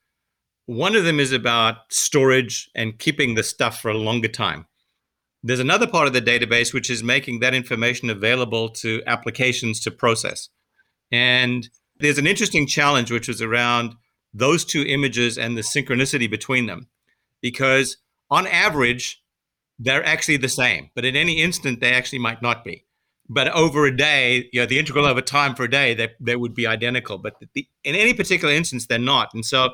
[0.65, 4.65] one of them is about storage and keeping the stuff for a longer time.
[5.43, 9.91] There's another part of the database which is making that information available to applications to
[9.91, 10.47] process.
[11.12, 13.95] And there's an interesting challenge which is around
[14.34, 16.88] those two images and the synchronicity between them.
[17.41, 17.97] Because
[18.30, 19.21] on average,
[19.78, 22.86] they're actually the same, but at any instant, they actually might not be.
[23.29, 26.36] But over a day, you know, the integral over time for a day, they, they
[26.36, 27.17] would be identical.
[27.17, 29.33] But the, in any particular instance, they're not.
[29.33, 29.71] And so,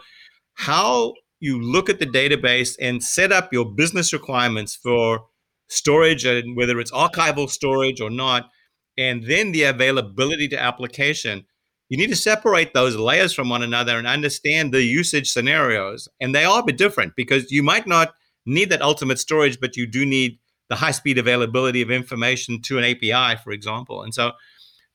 [0.53, 5.25] how you look at the database and set up your business requirements for
[5.69, 8.49] storage and whether it's archival storage or not,
[8.97, 11.45] and then the availability to application,
[11.87, 16.07] you need to separate those layers from one another and understand the usage scenarios.
[16.19, 18.13] And they all be different because you might not
[18.45, 22.77] need that ultimate storage, but you do need the high speed availability of information to
[22.77, 24.03] an API, for example.
[24.03, 24.31] And so,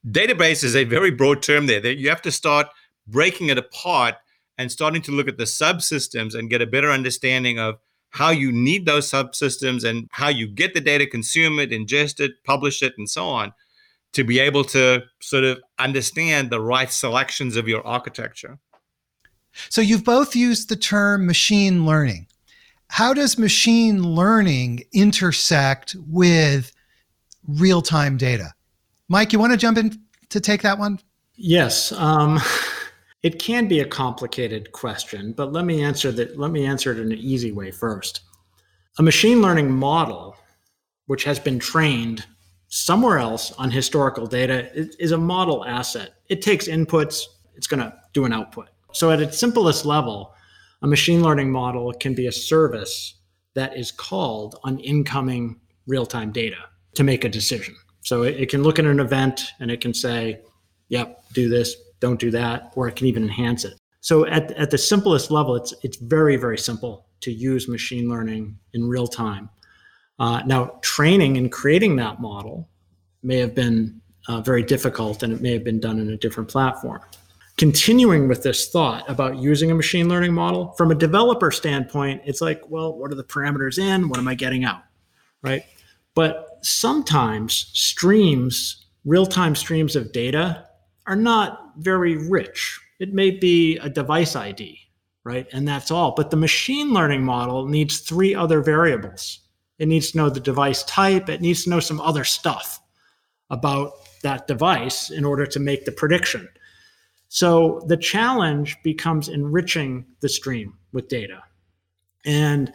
[0.09, 2.67] database is a very broad term there that you have to start
[3.07, 4.15] breaking it apart
[4.57, 7.75] and starting to look at the subsystems and get a better understanding of
[8.11, 12.31] how you need those subsystems and how you get the data, consume it, ingest it,
[12.45, 13.51] publish it, and so on
[14.13, 18.57] to be able to sort of understand the right selections of your architecture.
[19.69, 22.27] So you've both used the term machine learning.
[22.89, 26.71] How does machine learning intersect with
[27.47, 28.53] real time data?
[29.07, 30.99] Mike, you want to jump in to take that one?
[31.35, 31.91] Yes.
[31.91, 32.39] Um,
[33.23, 36.37] it can be a complicated question, but let me answer that.
[36.39, 38.21] Let me answer it in an easy way first.
[38.97, 40.37] A machine learning model,
[41.07, 42.25] which has been trained
[42.67, 46.15] somewhere else on historical data, is a model asset.
[46.29, 47.23] It takes inputs,
[47.55, 48.69] it's going to do an output.
[48.93, 50.33] So, at its simplest level,
[50.81, 53.15] a machine learning model can be a service
[53.53, 56.57] that is called on incoming real time data
[56.95, 57.75] to make a decision.
[58.01, 60.41] So, it, it can look at an event and it can say,
[60.89, 63.73] yep, do this, don't do that, or it can even enhance it.
[64.01, 68.57] So, at, at the simplest level, it's, it's very, very simple to use machine learning
[68.73, 69.49] in real time.
[70.19, 72.69] Uh, now, training and creating that model
[73.23, 76.49] may have been uh, very difficult and it may have been done in a different
[76.49, 77.01] platform.
[77.57, 82.41] Continuing with this thought about using a machine learning model, from a developer standpoint, it's
[82.41, 84.09] like, well, what are the parameters in?
[84.09, 84.83] What am I getting out?
[85.41, 85.63] Right.
[86.15, 90.67] But sometimes streams, real time streams of data,
[91.07, 92.79] are not very rich.
[92.99, 94.79] It may be a device ID,
[95.23, 95.47] right?
[95.53, 96.13] And that's all.
[96.15, 99.39] But the machine learning model needs three other variables
[99.77, 101.29] it needs to know the device type.
[101.29, 102.79] It needs to know some other stuff
[103.49, 106.47] about that device in order to make the prediction.
[107.27, 111.43] So the challenge becomes enriching the stream with data.
[112.25, 112.71] And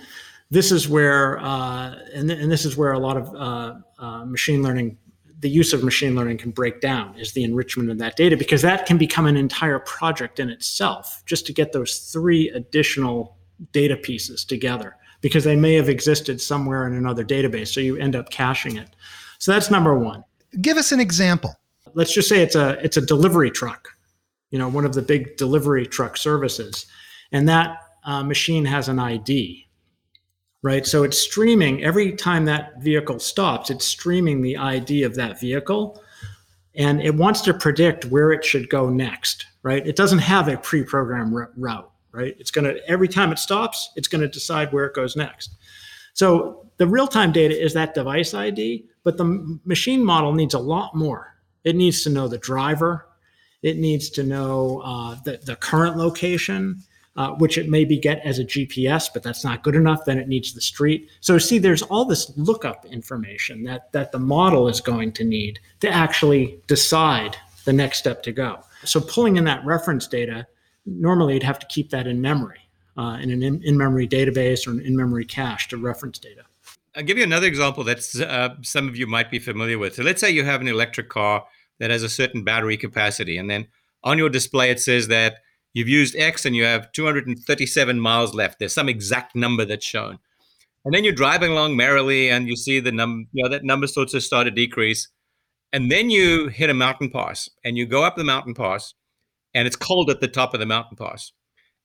[0.50, 4.24] this is where, uh, and, th- and, this is where a lot of uh, uh,
[4.24, 4.98] machine learning,
[5.38, 8.62] the use of machine learning can break down is the enrichment of that data, because
[8.62, 13.36] that can become an entire project in itself just to get those three additional
[13.72, 17.68] data pieces together because they may have existed somewhere in another database.
[17.68, 18.88] So you end up caching it.
[19.38, 20.24] So that's number one.
[20.60, 21.54] Give us an example.
[21.94, 23.88] Let's just say it's a it's a delivery truck,
[24.50, 26.86] you know, one of the big delivery truck services,
[27.32, 29.68] and that uh, machine has an ID,
[30.62, 30.86] right?
[30.86, 33.70] So it's streaming every time that vehicle stops.
[33.70, 36.02] It's streaming the ID of that vehicle,
[36.74, 39.86] and it wants to predict where it should go next, right?
[39.86, 42.34] It doesn't have a pre-programmed route right?
[42.38, 45.56] It's going to, every time it stops, it's going to decide where it goes next.
[46.14, 50.58] So the real time data is that device ID, but the machine model needs a
[50.58, 51.36] lot more.
[51.64, 53.06] It needs to know the driver,
[53.62, 56.82] it needs to know uh, the, the current location.
[57.16, 60.04] Uh, which it maybe get as a GPS, but that's not good enough.
[60.06, 61.10] Then it needs the street.
[61.20, 65.58] So see, there's all this lookup information that that the model is going to need
[65.80, 68.60] to actually decide the next step to go.
[68.84, 70.46] So pulling in that reference data
[70.86, 72.60] normally you'd have to keep that in memory
[72.96, 76.42] uh, in an in memory database or an in memory cache to reference data.
[76.96, 79.94] I'll give you another example that uh, some of you might be familiar with.
[79.94, 81.46] So let's say you have an electric car
[81.80, 83.66] that has a certain battery capacity, and then
[84.04, 85.38] on your display it says that
[85.72, 88.58] you've used X and you have 237 miles left.
[88.58, 90.18] There's some exact number that's shown.
[90.84, 93.86] And then you're driving along merrily and you see the number, you know, that number
[93.86, 95.08] starts to start to decrease.
[95.72, 98.94] And then you hit a mountain pass and you go up the mountain pass
[99.54, 101.32] and it's cold at the top of the mountain pass.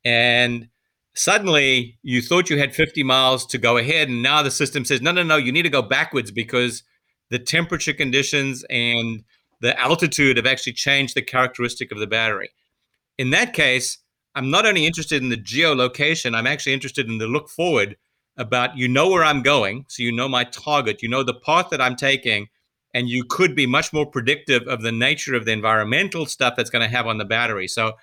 [0.04, 0.70] And
[1.14, 5.02] suddenly you thought you had 50 miles to go ahead, and now the system says,
[5.02, 6.84] no, no, no, you need to go backwards because
[7.30, 9.24] the temperature conditions and
[9.62, 12.50] the altitude have actually changed the characteristic of the battery.
[13.18, 13.98] In that case,
[14.36, 17.96] I'm not only interested in the geolocation, I'm actually interested in the look forward
[18.38, 21.70] about you know where I'm going, so you know my target, you know the path
[21.72, 22.48] that I'm taking,
[22.94, 26.70] and you could be much more predictive of the nature of the environmental stuff that's
[26.70, 27.68] going to have on the battery.
[27.68, 27.94] So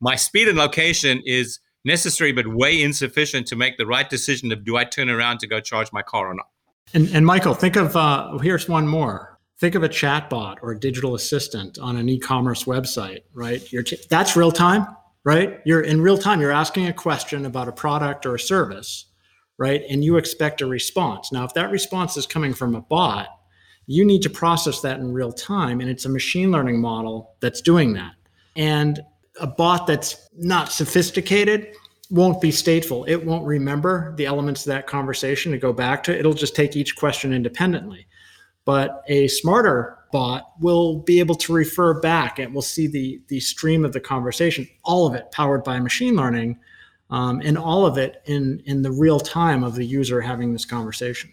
[0.00, 4.64] my speed and location is necessary but way insufficient to make the right decision of
[4.64, 6.46] do I turn around to go charge my car or not.
[6.92, 9.29] And, and Michael, think of uh, here's one more.
[9.60, 13.62] Think of a chatbot or a digital assistant on an e-commerce website, right?
[13.62, 14.86] T- that's real time,
[15.22, 15.60] right?
[15.66, 16.40] You're in real time.
[16.40, 19.04] You're asking a question about a product or a service,
[19.58, 19.82] right?
[19.90, 21.30] And you expect a response.
[21.30, 23.28] Now, if that response is coming from a bot,
[23.84, 25.82] you need to process that in real time.
[25.82, 28.12] And it's a machine learning model that's doing that.
[28.56, 29.00] And
[29.40, 31.74] a bot that's not sophisticated
[32.08, 33.06] won't be stateful.
[33.06, 36.18] It won't remember the elements of that conversation to go back to.
[36.18, 38.06] It'll just take each question independently.
[38.64, 43.40] But a smarter bot will be able to refer back and we'll see the, the
[43.40, 46.58] stream of the conversation, all of it powered by machine learning,
[47.10, 50.64] um, and all of it in in the real time of the user having this
[50.64, 51.30] conversation.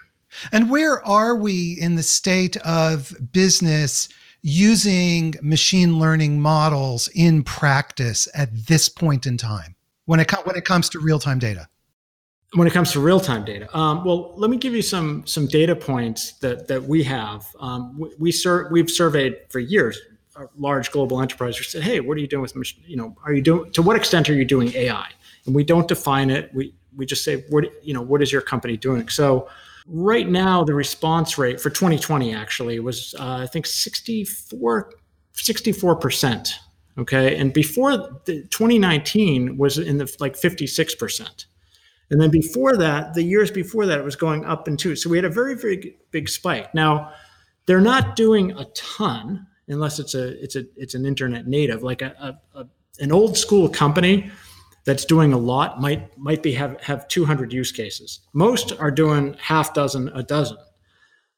[0.52, 4.10] And where are we in the state of business
[4.42, 10.66] using machine learning models in practice at this point in time when it, when it
[10.66, 11.68] comes to real time data?
[12.54, 15.48] When it comes to real time data, um, well, let me give you some some
[15.48, 17.46] data points that that we have.
[17.60, 20.00] Um, we, we sur- we've surveyed for years
[20.56, 23.16] large global enterprises said, "Hey, what are you doing with machine you know?
[23.26, 25.10] Are you doing to what extent are you doing AI?"
[25.46, 26.52] And we don't define it.
[26.54, 28.02] We we just say, "What you know?
[28.02, 29.50] What is your company doing?" So
[29.90, 34.92] Right now, the response rate for 2020 actually was, uh, I think, 64,
[35.34, 36.54] 64%.
[36.98, 37.38] Okay.
[37.38, 41.46] And before the 2019 was in the like 56%.
[42.10, 44.96] And then before that, the years before that, it was going up and two.
[44.96, 46.74] So we had a very, very big spike.
[46.74, 47.12] Now,
[47.65, 52.02] they're not doing a ton unless it's a it's a it's an internet native, like
[52.02, 52.15] a,
[52.54, 52.67] a, a
[53.00, 54.32] an old school company
[54.86, 58.22] that's doing a lot might might be have have 200 use cases.
[58.34, 60.58] Most are doing half dozen, a dozen.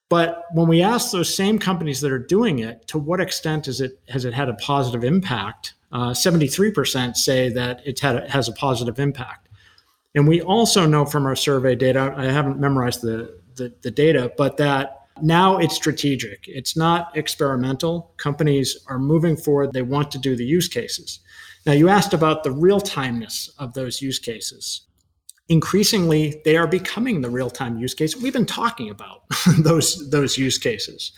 [0.08, 3.82] But when we ask those same companies that are doing it, to what extent is
[3.82, 5.74] it has it had a positive impact?
[5.92, 9.49] Uh, 73% say that it had a, has a positive impact.
[10.16, 14.32] And we also know from our survey data, I haven't memorized the, the, the data,
[14.38, 16.48] but that now it's strategic.
[16.48, 18.14] It's not experimental.
[18.18, 19.74] Companies are moving forward.
[19.74, 21.20] They want to do the use cases.
[21.66, 24.82] Now, you asked about the real timeness of those use cases.
[25.50, 28.16] Increasingly, they are becoming the real time use case.
[28.16, 29.24] We've been talking about
[29.60, 31.12] those, those use cases.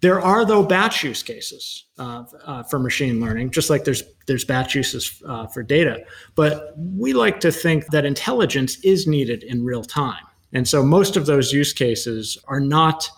[0.00, 4.44] There are, though, batch use cases uh, uh, for machine learning, just like there's there's
[4.44, 6.04] batch uses uh, for data.
[6.34, 11.16] But we like to think that intelligence is needed in real time, and so most
[11.16, 13.10] of those use cases are not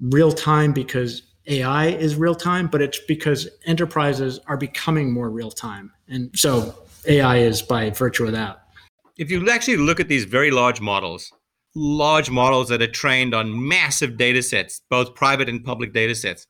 [0.00, 5.50] real time because AI is real time, but it's because enterprises are becoming more real
[5.50, 5.92] time.
[6.08, 6.74] And so
[7.06, 8.62] AI is by virtue of that.
[9.16, 11.32] If you actually look at these very large models,
[11.76, 16.46] large models that are trained on massive data sets, both private and public data sets,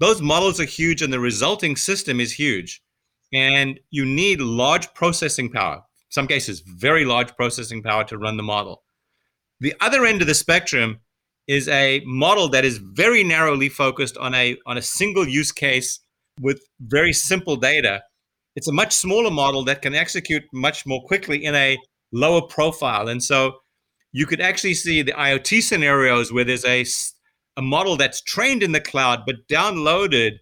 [0.00, 2.82] those models are huge and the resulting system is huge.
[3.32, 8.38] And you need large processing power, in some cases, very large processing power to run
[8.38, 8.82] the model.
[9.60, 11.00] The other end of the spectrum
[11.46, 16.00] is a model that is very narrowly focused on a on a single use case
[16.40, 18.02] with very simple data.
[18.56, 21.76] It's a much smaller model that can execute much more quickly in a
[22.12, 23.06] lower profile.
[23.08, 23.58] And so
[24.12, 26.84] you could actually see the IoT scenarios where there's a,
[27.56, 30.38] a model that's trained in the cloud but downloaded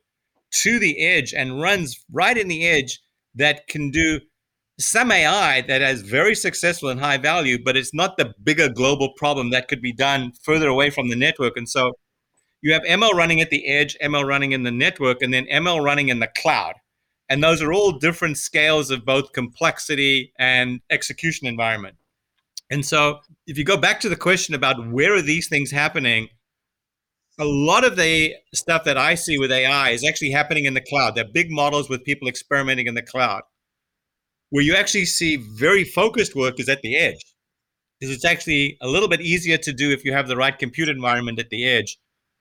[0.50, 3.00] to the edge and runs right in the edge
[3.34, 4.20] that can do
[4.80, 9.12] some AI that is very successful and high value, but it's not the bigger global
[9.14, 11.56] problem that could be done further away from the network.
[11.56, 11.92] And so
[12.62, 15.82] you have ML running at the edge, ML running in the network, and then ML
[15.82, 16.74] running in the cloud.
[17.28, 21.96] And those are all different scales of both complexity and execution environment.
[22.70, 26.28] And so if you go back to the question about where are these things happening,
[27.38, 30.80] a lot of the stuff that I see with AI is actually happening in the
[30.80, 31.14] cloud.
[31.14, 33.42] They're big models with people experimenting in the cloud
[34.50, 37.24] where you actually see very focused work is at the edge.
[38.00, 40.88] Because it's actually a little bit easier to do if you have the right compute
[40.88, 41.98] environment at the edge.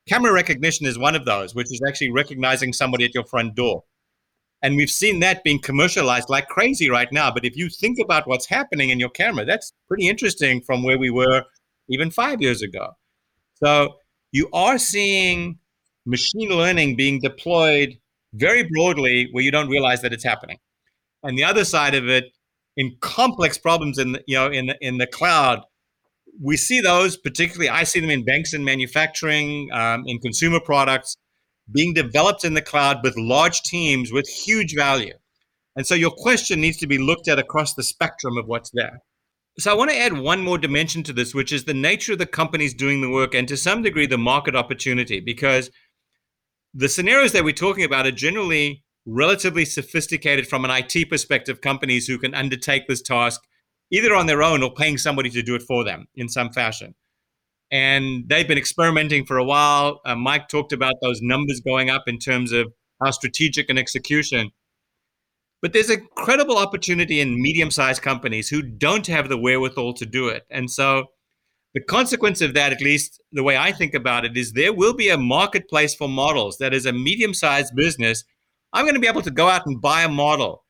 [0.08, 3.84] Camera recognition is one of those, which is actually recognizing somebody at your front door.
[4.62, 7.32] And we've seen that being commercialized like crazy right now.
[7.32, 10.98] But if you think about what's happening in your camera, that's pretty interesting from where
[10.98, 11.44] we were
[11.90, 12.90] even five years ago.
[13.64, 13.96] So
[14.32, 15.60] you are seeing
[16.06, 17.98] machine learning being deployed
[18.34, 20.58] very broadly where you don't realize that it's happening
[21.24, 22.26] and the other side of it
[22.76, 25.62] in complex problems in the, you know in the, in the cloud
[26.42, 31.18] we see those particularly i see them in banks and manufacturing um, in consumer products
[31.72, 35.14] being developed in the cloud with large teams with huge value
[35.76, 39.02] and so your question needs to be looked at across the spectrum of what's there
[39.60, 42.20] so i want to add one more dimension to this which is the nature of
[42.20, 45.70] the companies doing the work and to some degree the market opportunity because
[46.74, 52.08] the scenarios that we're talking about are generally relatively sophisticated from an IT perspective companies
[52.08, 53.42] who can undertake this task
[53.90, 56.94] either on their own or paying somebody to do it for them in some fashion.
[57.72, 60.02] And they've been experimenting for a while.
[60.06, 62.72] Uh, Mike talked about those numbers going up in terms of
[63.04, 64.52] how strategic and execution.
[65.62, 70.06] But there's a credible opportunity in medium sized companies who don't have the wherewithal to
[70.06, 70.44] do it.
[70.50, 71.06] And so
[71.74, 74.94] the consequence of that, at least the way I think about it, is there will
[74.94, 78.24] be a marketplace for models that is a medium sized business
[78.74, 80.66] I'm going to be able to go out and buy a model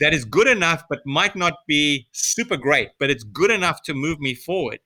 [0.00, 3.94] that is good enough, but might not be super great, but it's good enough to
[3.94, 4.78] move me forward.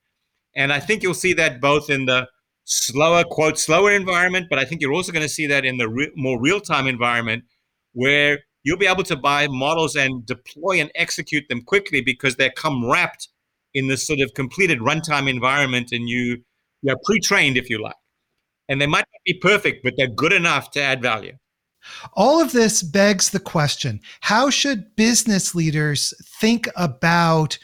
[0.55, 2.28] And I think you'll see that both in the
[2.64, 5.88] slower, quote, slower environment, but I think you're also going to see that in the
[5.88, 7.44] re- more real time environment
[7.92, 12.50] where you'll be able to buy models and deploy and execute them quickly because they
[12.50, 13.28] come wrapped
[13.74, 16.42] in this sort of completed runtime environment and you
[16.82, 17.94] you're pre-trained if you like.
[18.68, 21.36] And they might not be perfect but they're good enough to add value.
[22.14, 27.59] All of this begs the question how should business leaders think about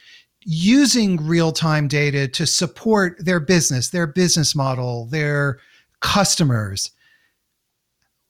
[0.50, 5.58] using real-time data to support their business their business model their
[6.00, 6.90] customers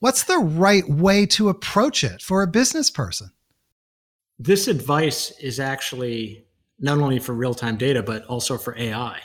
[0.00, 3.30] what's the right way to approach it for a business person?
[4.38, 6.44] This advice is actually
[6.78, 9.20] not only for real time data, but also for AI,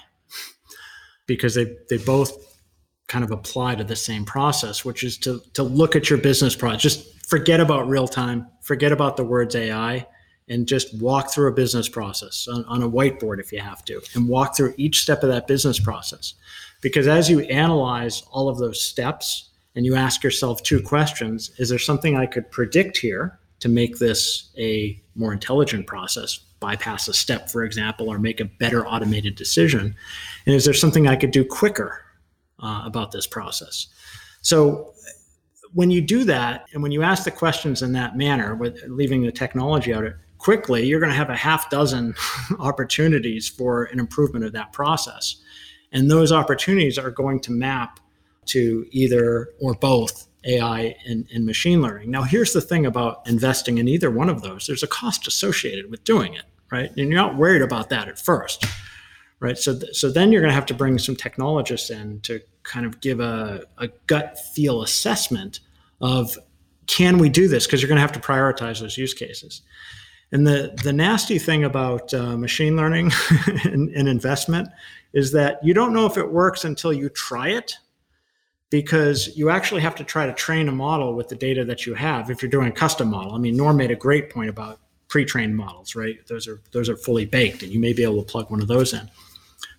[1.27, 2.59] because they, they both
[3.07, 6.55] kind of apply to the same process, which is to, to look at your business
[6.55, 6.81] process.
[6.81, 10.07] Just forget about real time, forget about the words AI,
[10.49, 14.01] and just walk through a business process on, on a whiteboard if you have to,
[14.15, 16.33] and walk through each step of that business process.
[16.81, 21.69] Because as you analyze all of those steps, and you ask yourself two questions Is
[21.69, 27.13] there something I could predict here to make this a more intelligent process, bypass a
[27.13, 29.95] step, for example, or make a better automated decision?
[30.45, 32.01] And is there something I could do quicker
[32.59, 33.87] uh, about this process?
[34.41, 34.93] So,
[35.73, 39.23] when you do that, and when you ask the questions in that manner, with leaving
[39.23, 40.13] the technology out of
[40.43, 42.13] quickly, you're going to have a half dozen
[42.59, 45.37] opportunities for an improvement of that process.
[45.93, 48.01] And those opportunities are going to map
[48.47, 52.11] to either or both AI and, and, machine learning.
[52.11, 55.89] Now, here's the thing about investing in either one of those there's a cost associated
[55.89, 56.89] with doing it, right?
[56.89, 58.65] And you're not worried about that at first,
[59.39, 59.57] right?
[59.57, 62.85] So, th- so then you're going to have to bring some technologists in to kind
[62.85, 65.61] of give a, a gut feel assessment
[66.01, 66.37] of
[66.87, 67.65] can we do this?
[67.65, 69.61] Because you're going to have to prioritize those use cases.
[70.33, 73.11] And the, the nasty thing about uh, machine learning
[73.63, 74.67] and, and investment
[75.13, 77.77] is that you don't know if it works until you try it
[78.71, 81.93] because you actually have to try to train a model with the data that you
[81.93, 83.35] have if you're doing a custom model.
[83.35, 86.25] I mean, Norm made a great point about pre-trained models, right?
[86.25, 88.67] Those are those are fully baked, and you may be able to plug one of
[88.67, 89.07] those in.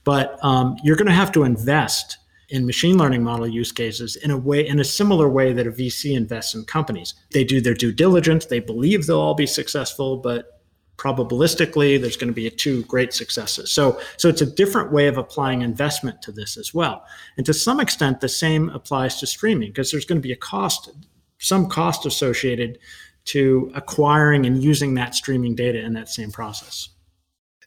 [0.04, 2.18] But um, you're going to have to invest
[2.48, 5.70] in machine learning model use cases in a way in a similar way that a
[5.70, 7.14] VC invests in companies.
[7.32, 10.60] They do their due diligence, they believe they'll all be successful, but
[10.96, 13.72] probabilistically there's going to be two great successes.
[13.72, 17.04] So so it's a different way of applying investment to this as well.
[17.36, 20.36] And to some extent the same applies to streaming because there's going to be a
[20.36, 20.90] cost
[21.38, 22.78] some cost associated
[23.26, 26.88] to acquiring and using that streaming data in that same process.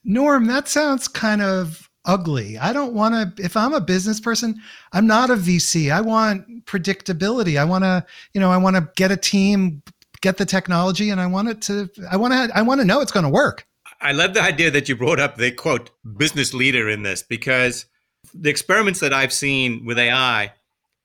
[0.03, 4.59] Norm that sounds kind of ugly i don't want to if i'm a business person
[4.93, 8.03] i'm not a vc i want predictability i want to
[8.33, 9.83] you know i want to get a team
[10.21, 13.01] get the technology and I want it to I want to I want to know
[13.01, 13.65] it's going to work.
[14.01, 17.85] I love the idea that you brought up the quote business leader in this because
[18.33, 20.53] the experiments that I've seen with AI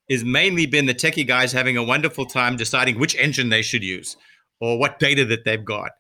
[0.09, 3.83] is mainly been the techie guys having a wonderful time deciding which engine they should
[3.83, 4.17] use
[4.61, 5.93] or what data that they've got.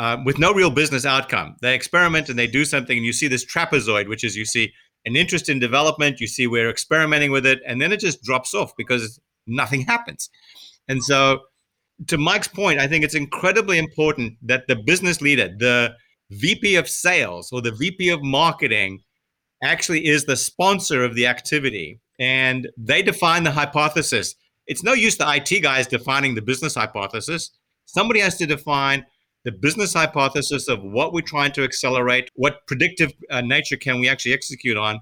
[0.00, 1.54] Uh, with no real business outcome.
[1.62, 4.72] They experiment and they do something, and you see this trapezoid, which is you see
[5.06, 8.54] an interest in development, you see we're experimenting with it, and then it just drops
[8.54, 10.30] off because nothing happens.
[10.88, 11.40] And so
[12.08, 15.94] to Mike's point, I think it's incredibly important that the business leader, the
[16.30, 19.00] VP of sales or the VP of marketing,
[19.62, 24.34] actually is the sponsor of the activity and they define the hypothesis.
[24.66, 27.50] It's no use the IT guys defining the business hypothesis.
[27.86, 29.04] Somebody has to define
[29.44, 34.08] the business hypothesis of what we're trying to accelerate, what predictive uh, nature can we
[34.08, 35.00] actually execute on.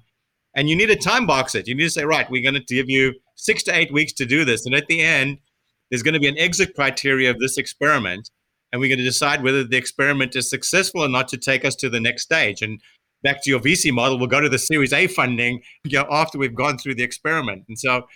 [0.55, 1.67] And you need to time box it.
[1.67, 4.25] You need to say, right, we're going to give you six to eight weeks to
[4.25, 4.65] do this.
[4.65, 5.39] And at the end,
[5.89, 8.29] there's going to be an exit criteria of this experiment,
[8.71, 11.75] and we're going to decide whether the experiment is successful or not to take us
[11.75, 12.61] to the next stage.
[12.61, 12.81] And
[13.21, 16.37] back to your VC model, we'll go to the Series A funding you know, after
[16.37, 17.65] we've gone through the experiment.
[17.67, 18.07] And so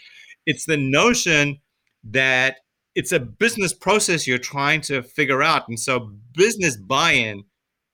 [0.46, 1.60] it's the notion
[2.04, 2.58] that
[2.98, 5.68] it's a business process you're trying to figure out.
[5.68, 7.44] And so business buy in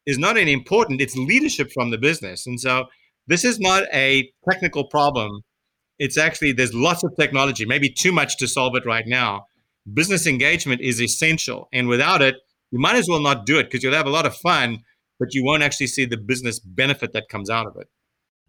[0.06, 2.48] is not only important, it's leadership from the business.
[2.48, 2.86] And so
[3.28, 5.42] this is not a technical problem.
[6.00, 9.46] It's actually, there's lots of technology, maybe too much to solve it right now
[9.92, 11.68] business engagement is essential.
[11.74, 12.36] And without it,
[12.72, 14.80] you might as well not do it because you'll have a lot of fun,
[15.20, 17.88] but you won't actually see the business benefit that comes out of it.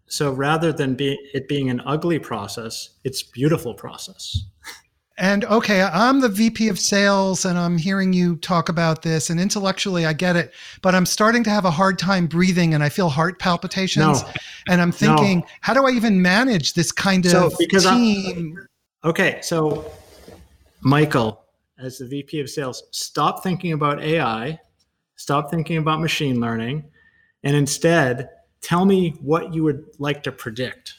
[0.07, 4.43] So rather than be, it being an ugly process, it's beautiful process.
[5.17, 9.39] And okay, I'm the VP of sales and I'm hearing you talk about this and
[9.39, 12.89] intellectually I get it, but I'm starting to have a hard time breathing and I
[12.89, 14.23] feel heart palpitations.
[14.23, 14.29] No.
[14.67, 15.45] And I'm thinking, no.
[15.61, 18.57] how do I even manage this kind of so because team?
[18.57, 19.89] I'm, okay, so
[20.81, 21.45] Michael,
[21.79, 24.59] as the VP of sales, stop thinking about AI,
[25.15, 26.83] stop thinking about machine learning,
[27.43, 28.29] and instead
[28.61, 30.95] tell me what you would like to predict.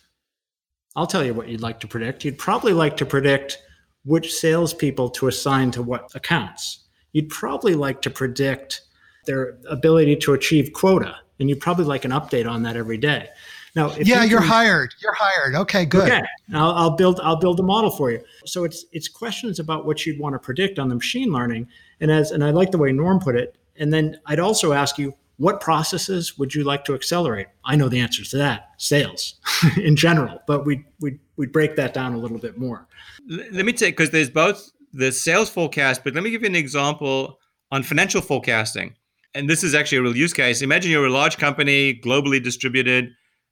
[0.95, 2.25] I'll tell you what you'd like to predict.
[2.25, 3.59] You'd probably like to predict
[4.07, 6.85] which salespeople to assign to what accounts.
[7.13, 8.83] you'd probably like to predict
[9.27, 11.17] their ability to achieve quota.
[11.39, 13.29] And you'd probably like an update on that every day.
[13.75, 14.95] Now, yeah, you are hired.
[15.03, 15.55] You're hired.
[15.55, 16.11] Okay, good.
[16.11, 16.23] Okay,
[16.55, 17.21] I'll, I'll, build.
[17.23, 18.23] I'll build a model for you.
[18.47, 21.69] So it's it's questions about what you'd want to predict on the machine learning,
[22.01, 23.57] and as and I like the way Norm put it.
[23.79, 27.49] And then I'd also ask you, what processes would you like to accelerate?
[27.65, 28.71] I know the answers to that.
[28.79, 29.35] Sales,
[29.77, 32.87] in general, but we we we break that down a little bit more.
[33.29, 36.57] Let me take because there's both the sales forecast, but let me give you an
[36.57, 37.39] example
[37.71, 38.95] on financial forecasting.
[39.35, 40.63] And this is actually a real use case.
[40.63, 43.11] Imagine you're a large company, globally distributed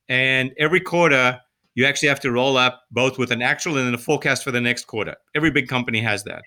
[0.09, 1.41] and every quarter,
[1.75, 4.51] you actually have to roll up both with an actual and then a forecast for
[4.51, 5.17] the next quarter.
[5.35, 6.43] Every big company has that.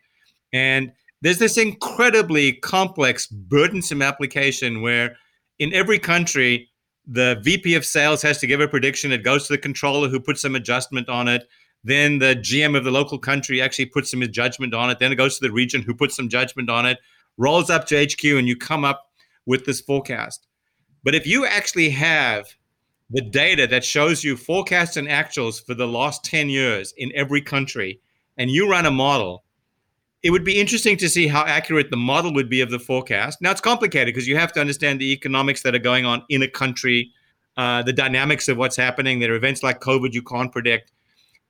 [0.54, 5.18] And there's this incredibly complex, burdensome application where
[5.60, 6.70] in every country,
[7.06, 9.12] the VP of sales has to give a prediction.
[9.12, 11.48] It goes to the controller who puts some adjustment on it.
[11.84, 15.00] Then the GM of the local country actually puts some judgment on it.
[15.00, 17.00] Then it goes to the region who puts some judgment on it,
[17.38, 19.10] rolls up to HQ, and you come up
[19.46, 20.48] with this forecast.
[21.04, 22.48] But if you actually have
[23.10, 27.42] the data that shows you forecasts and actuals for the last 10 years in every
[27.42, 28.02] country,
[28.38, 29.46] and you run a model,
[30.28, 33.42] it would be interesting to see how accurate the model would be of the forecast.
[33.42, 36.42] Now, it's complicated because you have to understand the economics that are going on in
[36.42, 37.14] a country,
[37.56, 39.22] uh, the dynamics of what's happening.
[39.22, 40.92] There are events like COVID you can't predict.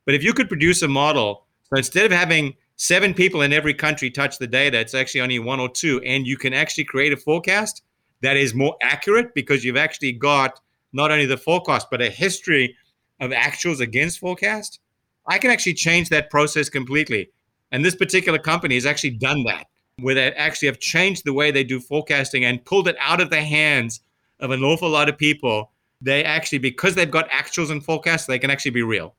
[0.06, 3.74] But if you could produce a model, so instead of having seven people in every
[3.74, 7.12] country touch the data, it's actually only one or two, and you can actually create
[7.12, 7.82] a forecast
[8.22, 10.60] that is more accurate because you've actually got
[10.94, 12.76] not only the forecast, but a history
[13.22, 14.82] of actuals against forecast,
[15.26, 17.32] I can actually change that process completely.
[17.72, 19.68] And this particular company has actually done that,
[20.00, 23.30] where they actually have changed the way they do forecasting and pulled it out of
[23.30, 24.02] the hands
[24.40, 25.72] of an awful lot of people.
[26.02, 29.16] They actually, because they've got actuals and forecasts, they can actually be real.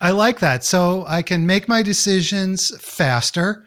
[0.00, 0.64] I like that.
[0.64, 3.64] So I can make my decisions faster.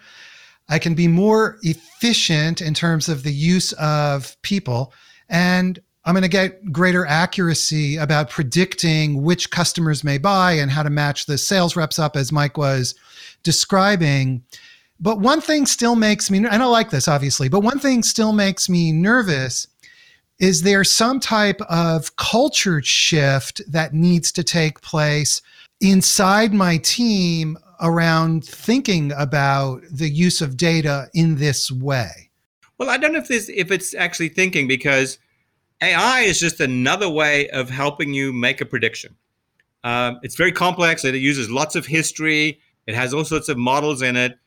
[0.67, 4.93] I can be more efficient in terms of the use of people.
[5.29, 10.83] And I'm going to get greater accuracy about predicting which customers may buy and how
[10.83, 12.93] to match the sales reps up, as Mike was
[13.43, 14.43] describing.
[14.99, 18.33] But one thing still makes me, and I like this obviously, but one thing still
[18.33, 19.67] makes me nervous
[20.39, 25.41] is there some type of culture shift that needs to take place
[25.81, 32.29] inside my team around thinking about the use of data in this way?
[32.77, 35.19] Well, I don't know if this if it's actually thinking because
[35.81, 39.15] AI is just another way of helping you make a prediction.
[39.83, 41.03] Um, it's very complex.
[41.03, 42.59] It uses lots of history.
[42.89, 44.39] It has all sorts of models in it,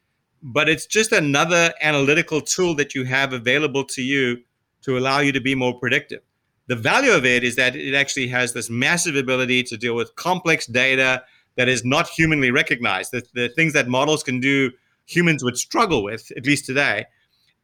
[0.42, 4.38] but it's just another analytical tool that you have available to you
[4.80, 6.22] to allow you to be more predictive.
[6.66, 10.16] The value of it is that it actually has this massive ability to deal with
[10.16, 11.22] complex data
[11.54, 13.12] that is not humanly recognized.
[13.12, 14.72] The, the things that models can do,
[15.06, 17.06] humans would struggle with, at least today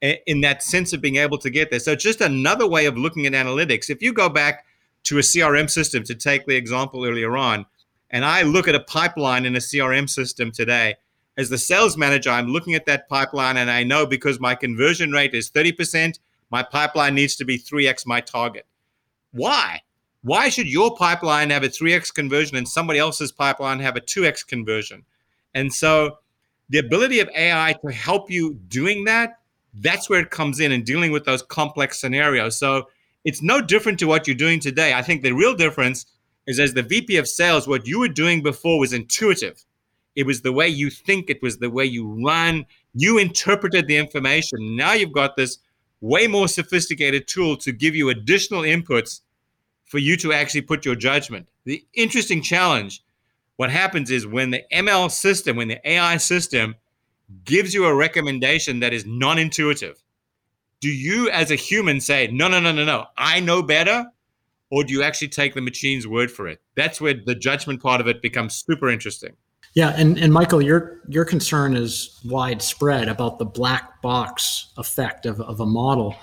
[0.01, 1.81] in that sense of being able to get there.
[1.81, 3.91] So just another way of looking at analytics.
[3.91, 4.65] If you go back
[5.05, 7.67] to a CRM system to take the example earlier on,
[8.11, 10.97] and I look at a pipeline in a CRM system today,
[11.37, 15.13] as the sales manager, I'm looking at that pipeline and I know because my conversion
[15.13, 16.19] rate is 30%,
[16.51, 18.67] my pipeline needs to be 3x my target.
[19.33, 19.83] Why?
[20.23, 24.47] Why should your pipeline have a 3x conversion and somebody else's pipeline have a 2x
[24.47, 25.05] conversion?
[25.55, 26.19] And so
[26.69, 29.39] the ability of AI to help you doing that
[29.75, 32.59] that's where it comes in and dealing with those complex scenarios.
[32.59, 32.89] So
[33.25, 34.95] it's no different to what you're doing today.
[34.95, 36.07] I think the real difference
[36.49, 39.65] is as the VP of sales, what you were doing before was intuitive.
[40.17, 42.67] It was the way you think, it was the way you run.
[42.95, 44.75] You interpreted the information.
[44.75, 45.59] Now you've got this
[46.01, 49.21] way more sophisticated tool to give you additional inputs
[49.85, 51.47] for you to actually put your judgment.
[51.65, 53.03] The interesting challenge
[53.57, 56.77] what happens is when the ML system, when the AI system
[57.45, 60.03] gives you a recommendation that is non intuitive,
[60.81, 64.07] do you as a human say, no, no, no, no, no, I know better?
[64.71, 66.61] Or do you actually take the machine's word for it?
[66.77, 69.35] That's where the judgment part of it becomes super interesting.
[69.75, 75.41] Yeah, and, and Michael, your your concern is widespread about the black box effect of,
[75.41, 76.17] of a model.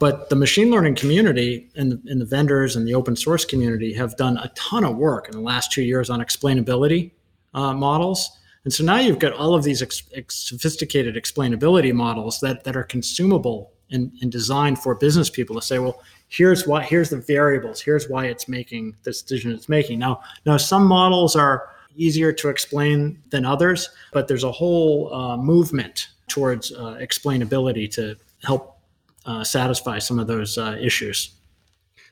[0.00, 3.92] But the machine learning community and the, and the vendors and the open source community
[3.94, 7.12] have done a ton of work in the last two years on explainability
[7.54, 12.40] uh, models and so now you've got all of these ex- ex- sophisticated explainability models
[12.40, 16.00] that, that are consumable and, and designed for business people to say, well,
[16.32, 19.98] here's what here's the variables, here's why it's making this decision it's making.
[19.98, 25.36] Now, now some models are easier to explain than others, but there's a whole uh,
[25.36, 28.78] movement towards uh, explainability to help
[29.26, 31.34] uh, satisfy some of those uh, issues.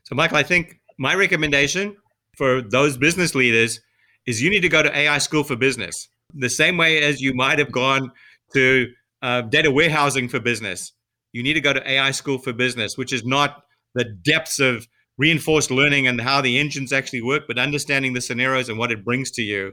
[0.05, 1.97] So, Michael, I think my recommendation
[2.37, 3.81] for those business leaders
[4.27, 7.35] is you need to go to AI School for Business the same way as you
[7.35, 8.13] might have gone
[8.55, 8.87] to
[9.23, 10.93] uh, data warehousing for business.
[11.33, 13.65] you need to go to AI School for Business, which is not
[13.95, 14.89] the depths of
[15.19, 19.05] reinforced learning and how the engines actually work, but understanding the scenarios and what it
[19.05, 19.73] brings to you.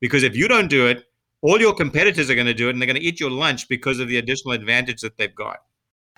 [0.00, 1.04] Because if you don't do it,
[1.40, 3.68] all your competitors are going to do it and they're going to eat your lunch
[3.68, 5.58] because of the additional advantage that they've got.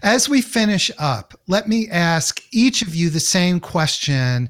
[0.03, 4.48] As we finish up, let me ask each of you the same question.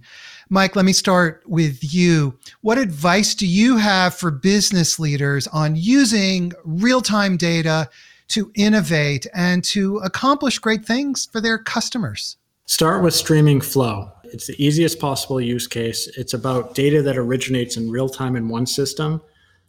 [0.48, 2.38] Mike, let me start with you.
[2.61, 7.88] What advice do you have for business leaders on using real time data
[8.28, 12.36] to innovate and to accomplish great things for their customers?
[12.70, 14.12] Start with streaming flow.
[14.22, 16.06] It's the easiest possible use case.
[16.16, 19.20] It's about data that originates in real time in one system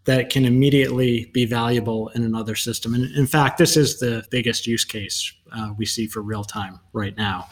[0.04, 2.94] that can immediately be valuable in another system.
[2.94, 6.80] And in fact, this is the biggest use case uh, we see for real time
[6.94, 7.48] right now.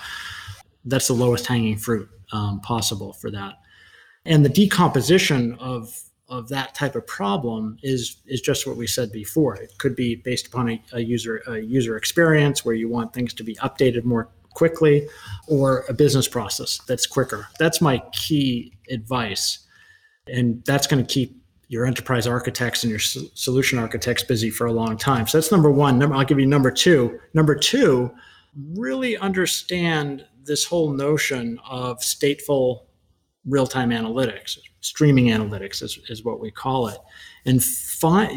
[0.86, 3.56] That's the lowest hanging fruit um, possible for that.
[4.26, 9.12] And the decomposition of of that type of problem is is just what we said
[9.12, 9.56] before.
[9.56, 13.34] It could be based upon a, a user a user experience where you want things
[13.34, 15.08] to be updated more quickly,
[15.48, 17.48] or a business process that's quicker.
[17.60, 19.60] That's my key advice,
[20.28, 21.36] and that's going to keep
[21.68, 25.28] your enterprise architects and your solution architects busy for a long time.
[25.28, 26.00] So that's number one.
[26.00, 27.20] Number, I'll give you number two.
[27.36, 28.12] Number two,
[28.76, 32.86] really understand this whole notion of stateful
[33.46, 36.98] real-time analytics, streaming analytics is, is what we call it,
[37.46, 37.64] and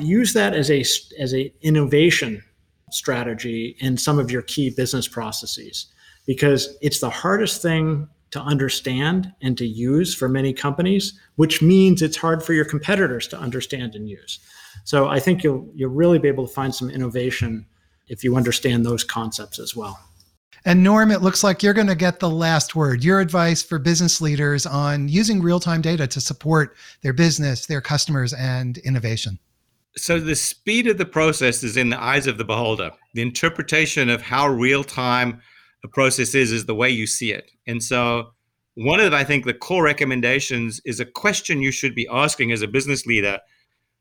[0.04, 0.80] use that as a
[1.18, 2.42] as a innovation
[2.90, 5.91] strategy in some of your key business processes
[6.26, 12.00] because it's the hardest thing to understand and to use for many companies, which means
[12.00, 14.38] it's hard for your competitors to understand and use.
[14.84, 17.66] So I think you'll you'll really be able to find some innovation
[18.08, 19.98] if you understand those concepts as well.
[20.64, 23.02] And Norm, it looks like you're going to get the last word.
[23.02, 28.32] Your advice for business leaders on using real-time data to support their business, their customers,
[28.32, 29.40] and innovation.
[29.96, 32.92] So the speed of the process is in the eyes of the beholder.
[33.14, 35.42] The interpretation of how real-time
[35.84, 37.50] a process is is the way you see it.
[37.66, 38.32] And so
[38.74, 42.62] one of I think the core recommendations is a question you should be asking as
[42.62, 43.40] a business leader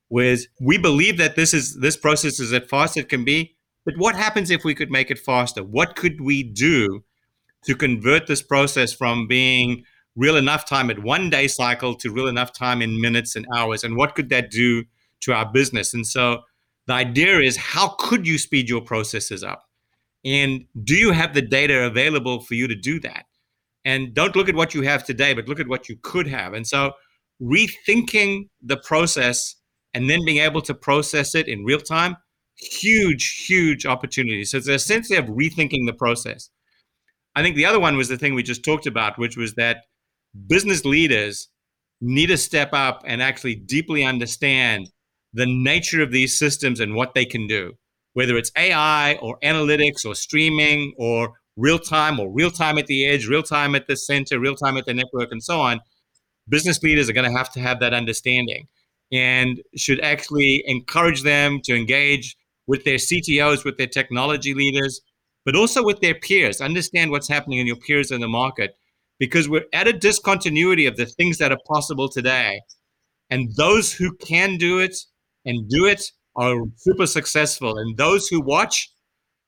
[0.10, 3.56] was we believe that this is this process is as fast as it can be,
[3.86, 5.64] but what happens if we could make it faster?
[5.64, 7.04] What could we do
[7.66, 9.84] to convert this process from being
[10.16, 13.84] real enough time at one day cycle to real enough time in minutes and hours?
[13.84, 14.84] And what could that do
[15.22, 15.94] to our business?
[15.94, 16.42] And so
[16.88, 19.64] the idea is how could you speed your processes up?
[20.24, 23.26] And do you have the data available for you to do that?
[23.84, 26.54] And don't look at what you have today, but look at what you could have.
[26.54, 26.94] And so
[27.42, 29.56] rethinking the process
[29.94, 32.16] and then being able to process it in real time,
[32.56, 34.46] huge, huge opportunity.
[34.46, 36.50] So it's essentially of rethinking the process.
[37.36, 39.78] I think the other one was the thing we just talked about, which was that
[40.48, 41.50] business leaders
[42.00, 44.90] need to step up and actually deeply understand
[45.34, 47.74] the nature of these systems and what they can do
[48.14, 53.06] whether it's AI or analytics or streaming or real time or real time at the
[53.06, 55.80] edge, real time at the center, real time at the network, and so on,
[56.50, 58.68] business leaders are going to have to have that understanding
[59.12, 62.36] and should actually encourage them to engage
[62.68, 65.02] with their CTOs, with their technology leaders,
[65.46, 66.62] but also with their peers.
[66.62, 68.76] Understand what's happening in your peers in the market
[69.20, 72.62] because we're at a discontinuity of the things that are possible today.
[73.30, 74.96] And those who can do it
[75.46, 77.78] and do it are super successful.
[77.78, 78.92] And those who watch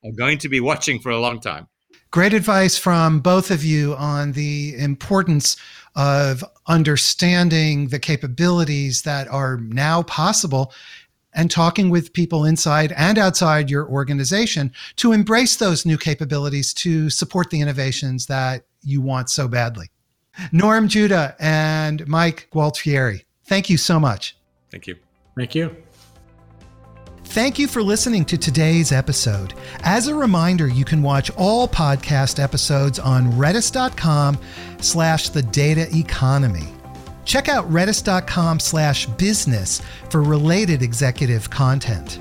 [0.04, 1.68] are going to be watching for a long time.
[2.12, 5.58] Great advice from both of you on the importance
[5.96, 10.72] of understanding the capabilities that are now possible
[11.34, 17.10] and talking with people inside and outside your organization to embrace those new capabilities to
[17.10, 19.90] support the innovations that you want so badly.
[20.52, 24.38] Norm Judah and Mike Gualtieri, thank you so much.
[24.70, 24.96] Thank you.
[25.36, 25.76] Thank you.
[27.26, 29.54] Thank you for listening to today's episode.
[29.84, 34.38] As a reminder, you can watch all podcast episodes on redis.com
[34.80, 36.68] slash the data economy.
[37.26, 42.20] Check out redis.com slash business for related executive content.